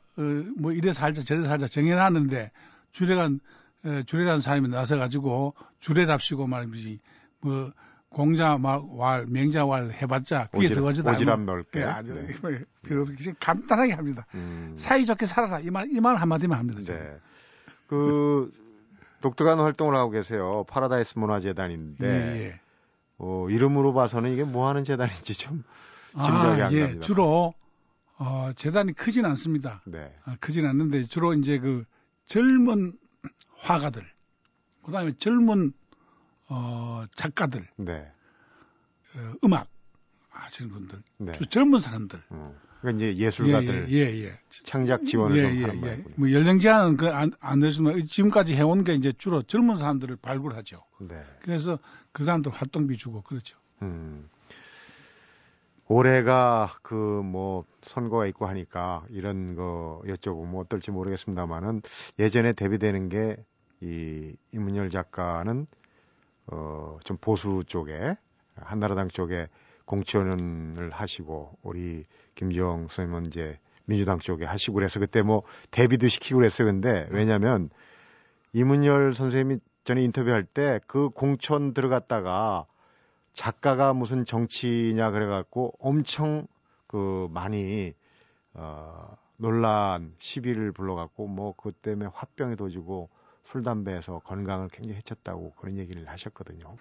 뭐 0.56 0.72
이래 0.72 0.92
살자 0.92 1.22
저래 1.22 1.46
살자 1.46 1.66
정해놨는데 1.68 2.50
주례가 2.90 3.30
어, 3.84 4.02
주례라는 4.06 4.40
사람이 4.40 4.68
나서 4.68 4.96
가지고 4.96 5.54
주례랍시고 5.78 6.46
말이지 6.48 6.98
뭐 7.40 7.72
공자왈 8.10 9.26
맹자왈 9.28 9.92
해봤자 9.92 10.48
그게 10.52 10.66
오지랖, 10.66 10.68
들어가지도 10.70 11.10
오지랖 11.10 11.28
않고. 11.30 11.44
넓게. 11.44 11.80
예, 11.80 11.84
아주 11.84 12.14
네. 12.14 12.26
별로 12.82 13.04
그렇게 13.04 13.32
간단하게 13.38 13.92
합니다. 13.92 14.26
음. 14.34 14.74
사이좋게 14.76 15.26
살아라 15.26 15.60
이 15.60 15.66
말 15.70 15.86
이 15.88 16.00
말 16.00 16.16
한마디만 16.16 16.58
합니다. 16.58 16.80
네. 16.92 17.16
그 17.86 18.50
독특한 19.20 19.58
활동을 19.58 19.94
하고 19.96 20.10
계세요. 20.10 20.64
파라다이스 20.68 21.18
문화재단인데 21.18 22.06
예, 22.06 22.46
예. 22.46 22.60
어, 23.18 23.48
이름으로 23.50 23.92
봐서는 23.92 24.32
이게 24.32 24.44
뭐 24.44 24.68
하는 24.68 24.84
재단인지 24.84 25.34
좀 25.34 25.64
짐작이 26.12 26.62
아, 26.62 26.66
안 26.66 26.72
예, 26.72 26.80
갑니다. 26.82 27.04
주로 27.04 27.54
어, 28.18 28.50
재단이 28.56 28.92
크진 28.94 29.24
않습니다. 29.26 29.82
네. 29.86 30.12
아, 30.24 30.36
크진 30.40 30.66
않는데 30.66 31.04
주로 31.04 31.34
이제 31.34 31.58
그 31.58 31.84
젊은 32.26 32.92
화가들, 33.56 34.04
그다음에 34.84 35.12
젊은 35.18 35.72
어, 36.48 37.04
작가들, 37.14 37.68
네. 37.76 38.10
어, 39.16 39.32
음악 39.44 39.68
하시는 40.30 40.70
분들, 40.70 41.02
네. 41.18 41.32
주 41.32 41.46
젊은 41.46 41.78
사람들. 41.80 42.22
어. 42.30 42.54
그러니까 42.80 43.04
이제 43.06 43.16
예술가들 43.24 43.86
예, 43.90 43.96
예, 43.98 44.24
예. 44.26 44.32
창작 44.64 45.04
지원을 45.04 45.36
예, 45.36 45.42
좀 45.42 45.56
예, 45.58 45.62
하는 45.62 45.76
예. 45.76 45.80
모양이군요. 45.80 46.14
뭐 46.16 46.32
연령 46.32 46.58
제한은 46.60 46.96
그안 46.96 47.32
안 47.40 47.60
되지만 47.60 48.04
지금까지 48.06 48.54
해온 48.54 48.84
게 48.84 48.94
이제 48.94 49.12
주로 49.18 49.42
젊은 49.42 49.76
사람들을 49.76 50.16
발굴하죠. 50.16 50.84
네. 51.00 51.20
그래서 51.42 51.78
그 52.12 52.24
사람들 52.24 52.52
활동비 52.52 52.96
주고 52.96 53.22
그렇죠. 53.22 53.58
음. 53.82 54.28
올해가 55.90 56.70
그 56.82 56.94
뭐 57.24 57.64
선거가 57.82 58.26
있고 58.26 58.46
하니까 58.46 59.04
이런 59.08 59.54
거 59.56 60.02
여쭤보면 60.06 60.58
어떨지 60.60 60.90
모르겠습니다만은 60.90 61.82
예전에 62.18 62.52
데뷔되는 62.52 63.08
게 63.08 63.36
이 63.80 64.34
이문열 64.52 64.90
작가는 64.90 65.66
어 66.48 66.98
좀 67.04 67.16
보수 67.20 67.62
쪽에 67.66 68.16
한나라당 68.56 69.08
쪽에 69.08 69.46
공천을 69.88 70.90
하시고 70.90 71.56
우리 71.62 72.04
김지영 72.34 72.88
선생님은 72.88 73.26
이제 73.26 73.58
민주당 73.86 74.18
쪽에 74.18 74.44
하시고 74.44 74.74
그래서 74.74 75.00
그때 75.00 75.22
뭐 75.22 75.44
데뷔도 75.70 76.08
시키고 76.08 76.40
그랬어요. 76.40 76.66
근데 76.66 77.08
왜냐면 77.10 77.70
이문열 78.52 79.14
선생님이 79.14 79.60
전에 79.84 80.02
인터뷰할 80.02 80.44
때 80.44 80.80
그 80.86 81.08
공천 81.08 81.72
들어갔다가 81.72 82.66
작가가 83.32 83.94
무슨 83.94 84.26
정치냐 84.26 85.10
그래갖고 85.10 85.72
엄청 85.80 86.46
그 86.86 87.28
많이 87.30 87.94
어 88.52 89.16
논란 89.38 90.12
시비를 90.18 90.72
불러갖고 90.72 91.26
뭐 91.28 91.54
그것 91.56 91.80
때문에 91.80 92.10
화병이 92.12 92.56
도지고 92.56 93.08
술 93.44 93.62
담배에서 93.62 94.18
건강을 94.18 94.68
굉장히 94.68 94.96
해쳤다고 94.98 95.54
그런 95.56 95.78
얘기를 95.78 96.06
하셨거든요. 96.08 96.76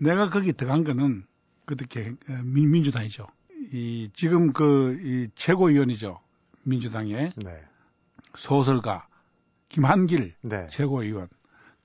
내가 0.00 0.30
거기 0.30 0.54
들어간 0.54 0.84
거는 0.84 1.26
그렇게 1.64 2.14
민, 2.44 2.70
민주당이죠. 2.70 3.26
이 3.72 4.10
지금 4.12 4.52
그 4.52 4.98
이 5.02 5.28
최고위원이죠. 5.34 6.20
민주당의 6.62 7.32
네, 7.36 7.64
소설가 8.36 9.06
김한길 9.68 10.34
네, 10.42 10.66
최고위원 10.68 11.28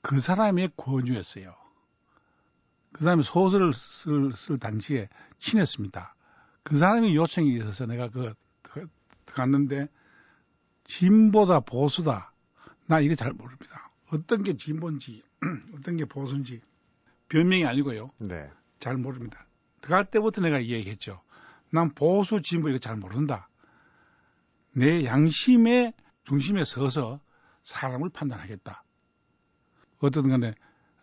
그 0.01 0.19
사람의 0.19 0.71
권유였어요. 0.77 1.53
그 2.91 3.03
사람이 3.03 3.23
소설을 3.23 3.73
쓸, 3.73 4.31
쓸 4.33 4.57
당시에 4.57 5.09
친했습니다. 5.37 6.15
그 6.63 6.77
사람이 6.77 7.15
요청이 7.15 7.55
있어서 7.55 7.85
내가 7.85 8.09
그, 8.09 8.33
그 8.61 8.87
갔는데 9.25 9.87
진보다 10.85 11.59
보수다. 11.59 12.33
나 12.87 12.99
이거 12.99 13.15
잘 13.15 13.31
모릅니다. 13.33 13.91
어떤 14.11 14.43
게 14.43 14.57
진보인지 14.57 15.23
어떤 15.77 15.97
게 15.97 16.05
보수인지 16.05 16.61
변명이 17.27 17.65
아니고요. 17.65 18.09
네, 18.17 18.49
잘 18.79 18.97
모릅니다. 18.97 19.45
들어갈 19.81 20.05
때부터 20.05 20.41
내가 20.41 20.63
얘기했죠. 20.63 21.21
난 21.71 21.93
보수 21.93 22.41
진보 22.41 22.69
이거 22.69 22.79
잘 22.79 22.95
모른다. 22.95 23.49
내 24.73 25.05
양심의 25.05 25.93
중심에 26.23 26.63
서서 26.63 27.19
사람을 27.63 28.09
판단하겠다. 28.09 28.83
어떤 29.99 30.29
간에 30.29 30.53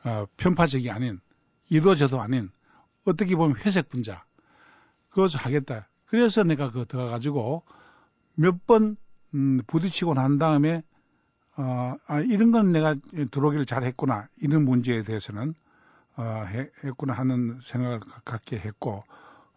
어, 0.05 0.27
편파적이 0.37 0.91
아닌 0.91 1.21
이도저도 1.69 2.21
아닌 2.21 2.51
어떻게 3.05 3.35
보면 3.37 3.57
회색 3.59 3.89
분자 3.89 4.25
그것을 5.11 5.41
하겠다. 5.41 5.89
그래서 6.07 6.45
내가 6.45 6.71
그 6.71 6.85
들어가가지고 6.87 7.65
몇번 8.35 8.97
음, 9.35 9.61
부딪히고 9.67 10.15
난 10.15 10.39
다음에 10.39 10.83
어, 11.57 11.97
아, 12.07 12.21
이런 12.21 12.53
건 12.53 12.73
내가 12.73 12.95
들어오기를 13.31 13.67
잘했구나 13.67 14.29
이런 14.37 14.65
문제에 14.65 15.03
대해서는 15.03 15.55
어, 16.17 16.45
해, 16.49 16.69
했구나 16.85 17.13
하는 17.13 17.59
생각을 17.63 18.01
갖게 18.25 18.59
했고 18.59 19.05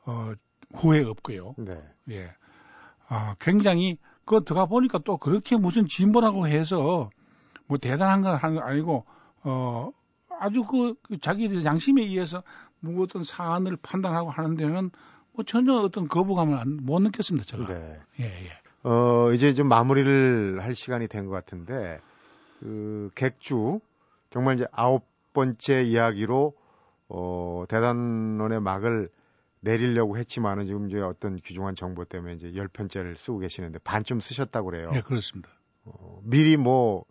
어, 0.05 0.33
후회 0.73 1.03
없고요. 1.03 1.55
네. 1.57 1.81
예. 2.11 2.29
아, 3.07 3.35
굉장히 3.39 3.97
그 4.25 4.43
들어가 4.43 4.65
보니까 4.65 4.99
또 5.03 5.17
그렇게 5.17 5.57
무슨 5.57 5.87
진보라고 5.87 6.47
해서 6.47 7.09
뭐 7.67 7.77
대단한 7.77 8.21
건 8.21 8.35
하는 8.35 8.55
거 8.55 8.61
아니고 8.61 9.05
어 9.43 9.91
아주 10.39 10.63
그, 10.63 10.95
그 11.03 11.19
자기들 11.19 11.65
양심에 11.65 12.03
의해서 12.03 12.43
뭐 12.79 13.03
어떤 13.03 13.23
사안을 13.23 13.77
판단하고 13.81 14.29
하는 14.29 14.55
데는 14.55 14.91
뭐 15.33 15.43
전혀 15.45 15.73
어떤 15.75 16.07
거부감을 16.07 16.57
안, 16.57 16.77
못 16.81 16.99
느꼈습니다, 17.01 17.45
제가. 17.45 17.67
네. 17.73 17.99
예, 18.19 18.23
예. 18.25 18.49
어, 18.89 19.31
이제 19.33 19.53
좀 19.53 19.67
마무리를 19.67 20.59
할 20.61 20.75
시간이 20.75 21.07
된 21.07 21.25
것 21.25 21.31
같은데, 21.31 21.99
그, 22.59 23.09
객주, 23.15 23.79
정말 24.29 24.55
이제 24.55 24.65
아홉 24.71 25.05
번째 25.33 25.83
이야기로, 25.83 26.53
어, 27.09 27.65
대단원의 27.67 28.61
막을 28.61 29.07
내리려고 29.61 30.17
했지만은 30.17 30.65
지금 30.65 30.89
이제 30.89 30.99
어떤 30.99 31.35
귀중한 31.35 31.75
정보 31.75 32.05
때문에 32.05 32.33
이제 32.33 32.55
열 32.55 32.67
편째를 32.67 33.17
쓰고 33.17 33.39
계시는데 33.39 33.79
반쯤 33.79 34.19
쓰셨다고 34.19 34.69
그래요. 34.69 34.89
예, 34.93 35.01
그렇습니다. 35.01 35.49
어, 35.83 36.21
미리 36.23 36.55
뭐 36.55 37.03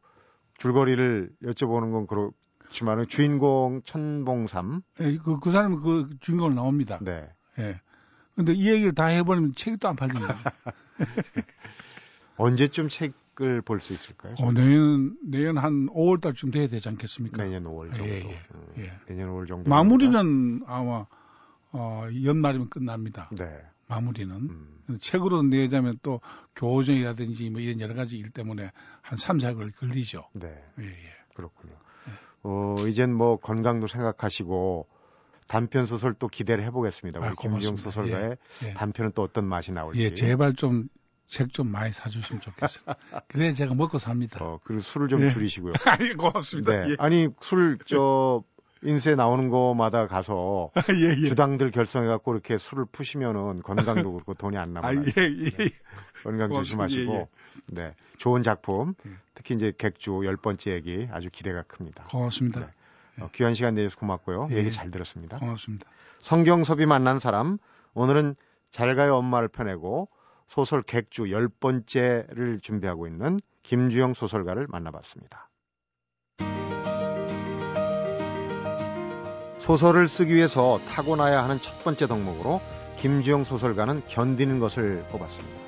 줄거리를 0.59 1.31
여쭤보는 1.43 1.93
건 1.93 2.07
그렇지만은 2.07 3.07
주인공 3.09 3.83
천봉삼. 3.85 4.83
예, 5.01 5.19
그, 5.19 5.39
그 5.41 5.51
사람은 5.51 5.81
그 5.81 6.09
주인공으로 6.21 6.55
나옵니다. 6.55 6.99
네. 7.03 7.29
예. 7.59 7.81
근데 8.35 8.53
이 8.55 8.69
얘기를 8.69 8.95
다 8.95 9.07
해버리면 9.07 9.55
책이 9.57 9.79
또 9.79 9.89
안 9.89 9.97
팔립니다. 9.97 10.37
언제쯤 12.37 12.89
책 12.89 13.13
을 13.41 13.63
볼 13.63 13.81
수 13.81 13.93
있을까요? 13.93 14.35
어, 14.41 14.53
내년, 14.53 15.17
내년 15.23 15.59
한 15.59 15.87
5월 15.89 16.21
달쯤 16.21 16.51
돼야 16.51 16.67
되지 16.69 16.89
않겠습니까? 16.89 17.43
내년 17.45 17.65
5월 17.65 17.91
정도. 17.95 18.05
예, 18.05 18.21
예, 18.21 18.39
음, 18.55 18.67
예. 18.79 18.93
내년 19.07 19.31
5월 19.31 19.47
정도. 19.47 19.69
마무리는 19.71 20.63
아마, 20.67 21.07
어, 21.73 22.07
연말이면 22.25 22.69
끝납니다. 22.71 23.31
네. 23.39 23.45
마무리는. 23.87 24.35
음. 24.35 24.99
책으로 25.01 25.43
내자면 25.43 25.99
또 26.03 26.21
교정이라든지 26.57 27.51
뭐 27.51 27.61
이런 27.61 27.81
여러 27.81 27.95
가지 27.95 28.19
일 28.19 28.31
때문에 28.31 28.71
한 29.03 29.17
3, 29.19 29.39
4개월 29.39 29.75
걸리죠. 29.77 30.25
네. 30.35 30.49
예, 30.81 30.85
예. 30.85 30.93
그렇군요. 31.35 31.75
어, 32.43 32.75
이젠 32.87 33.13
뭐 33.15 33.37
건강도 33.37 33.87
생각하시고 33.87 34.87
단편 35.47 35.87
소설 35.87 36.15
또 36.15 36.29
기대를 36.29 36.63
해보겠습니다. 36.65 37.21
우리 37.21 37.29
아, 37.29 37.35
고맙습니다. 37.35 37.83
소설가의 37.83 38.37
예. 38.67 38.73
단편은 38.75 39.13
또 39.15 39.23
어떤 39.23 39.47
맛이 39.47 39.73
나올지. 39.73 40.01
예, 40.01 40.13
제발 40.13 40.55
좀 40.55 40.89
책 41.29 41.53
좀 41.53 41.71
많이 41.71 41.93
사주시면 41.93 42.41
좋겠어요. 42.41 42.85
그래야 43.29 43.53
제가 43.53 43.75
먹고 43.75 43.99
삽니다. 43.99 44.39
어, 44.45 44.61
그리고 44.65 44.81
술을 44.83 45.09
좀 45.09 45.21
예. 45.23 45.31
줄이시고요. 45.31 45.73
아니, 45.87 46.15
고맙습니다. 46.15 46.73
네. 46.85 46.91
예. 46.93 46.97
아니 46.99 47.29
술 47.41 47.79
저 47.87 48.43
인쇄 48.83 49.15
나오는 49.17 49.49
거마다 49.51 50.07
가서 50.07 50.71
예, 50.95 51.11
예. 51.23 51.29
주당들 51.29 51.71
결성해갖고 51.73 52.33
이렇게 52.33 52.59
술을 52.59 52.85
푸시면은 52.93 53.61
건강도 53.63 54.13
그렇고 54.13 54.35
돈이 54.35 54.57
안 54.57 54.77
아, 54.77 54.81
남아요. 54.81 55.01
예, 55.01 55.13
예. 55.65 55.71
건강. 56.23 56.51
조심하시고 56.53 57.13
예, 57.15 57.27
네 57.67 57.95
좋은 58.19 58.43
작품 58.43 58.95
예. 59.07 59.11
특히 59.35 59.55
이제 59.57 59.73
객주 59.77 60.23
열 60.25 60.37
번째 60.37 60.73
얘기 60.73 61.09
아주 61.11 61.29
기대가 61.31 61.63
큽니다. 61.63 62.05
고맙습니다. 62.05 62.61
네. 63.17 63.25
어, 63.25 63.31
귀한 63.35 63.55
시간 63.55 63.75
내주셔서 63.75 63.99
고맙고요. 63.99 64.49
예. 64.53 64.57
얘기 64.59 64.71
잘 64.71 64.91
들었습니다. 64.93 65.39
고맙습니다. 65.39 65.87
성경섭이 66.21 66.87
만난 66.87 67.19
사람 67.19 67.59
오늘은 67.95 68.37
잘 68.71 68.95
가요 68.95 69.17
엄마를 69.17 69.49
펴내고 69.49 70.09
소설 70.49 70.83
객주 70.83 71.31
열 71.31 71.49
번째를 71.49 72.61
준비하고 72.63 73.07
있는 73.07 73.39
김주영 73.63 74.15
소설가를 74.15 74.67
만나봤습니다. 74.69 75.51
소설을 79.61 80.09
쓰기 80.09 80.35
위해서 80.35 80.81
타고나야 80.89 81.45
하는 81.45 81.61
첫 81.61 81.85
번째 81.85 82.07
덕목으로 82.07 82.61
김주영 82.97 83.45
소설가는 83.45 84.03
견디는 84.07 84.59
것을 84.61 85.05
꼽았습니다. 85.09 85.59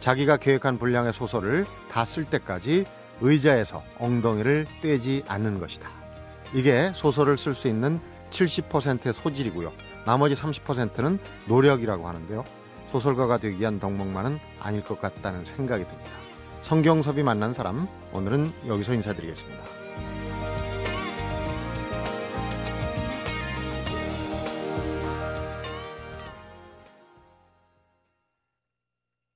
자기가 0.00 0.36
계획한 0.38 0.76
분량의 0.76 1.12
소설을 1.12 1.64
다 1.90 2.04
쓸 2.04 2.24
때까지 2.24 2.84
의자에서 3.20 3.82
엉덩이를 4.00 4.66
떼지 4.82 5.22
않는 5.28 5.60
것이다. 5.60 5.88
이게 6.52 6.90
소설을 6.94 7.38
쓸 7.38 7.54
수 7.54 7.68
있는 7.68 8.00
70%의 8.30 9.12
소질이고요. 9.14 9.72
나머지 10.04 10.34
30%는 10.34 11.18
노력이라고 11.46 12.08
하는데요. 12.08 12.44
소설가가 12.94 13.38
되기 13.38 13.58
위한 13.58 13.80
덕목만은 13.80 14.38
아닐 14.60 14.84
것 14.84 15.00
같다는 15.00 15.44
생각이 15.44 15.82
듭니다. 15.82 16.10
성경섭이 16.62 17.24
만난 17.24 17.52
사람, 17.52 17.88
오늘은 18.12 18.52
여기서 18.68 18.94
인사드리겠습니다. 18.94 19.64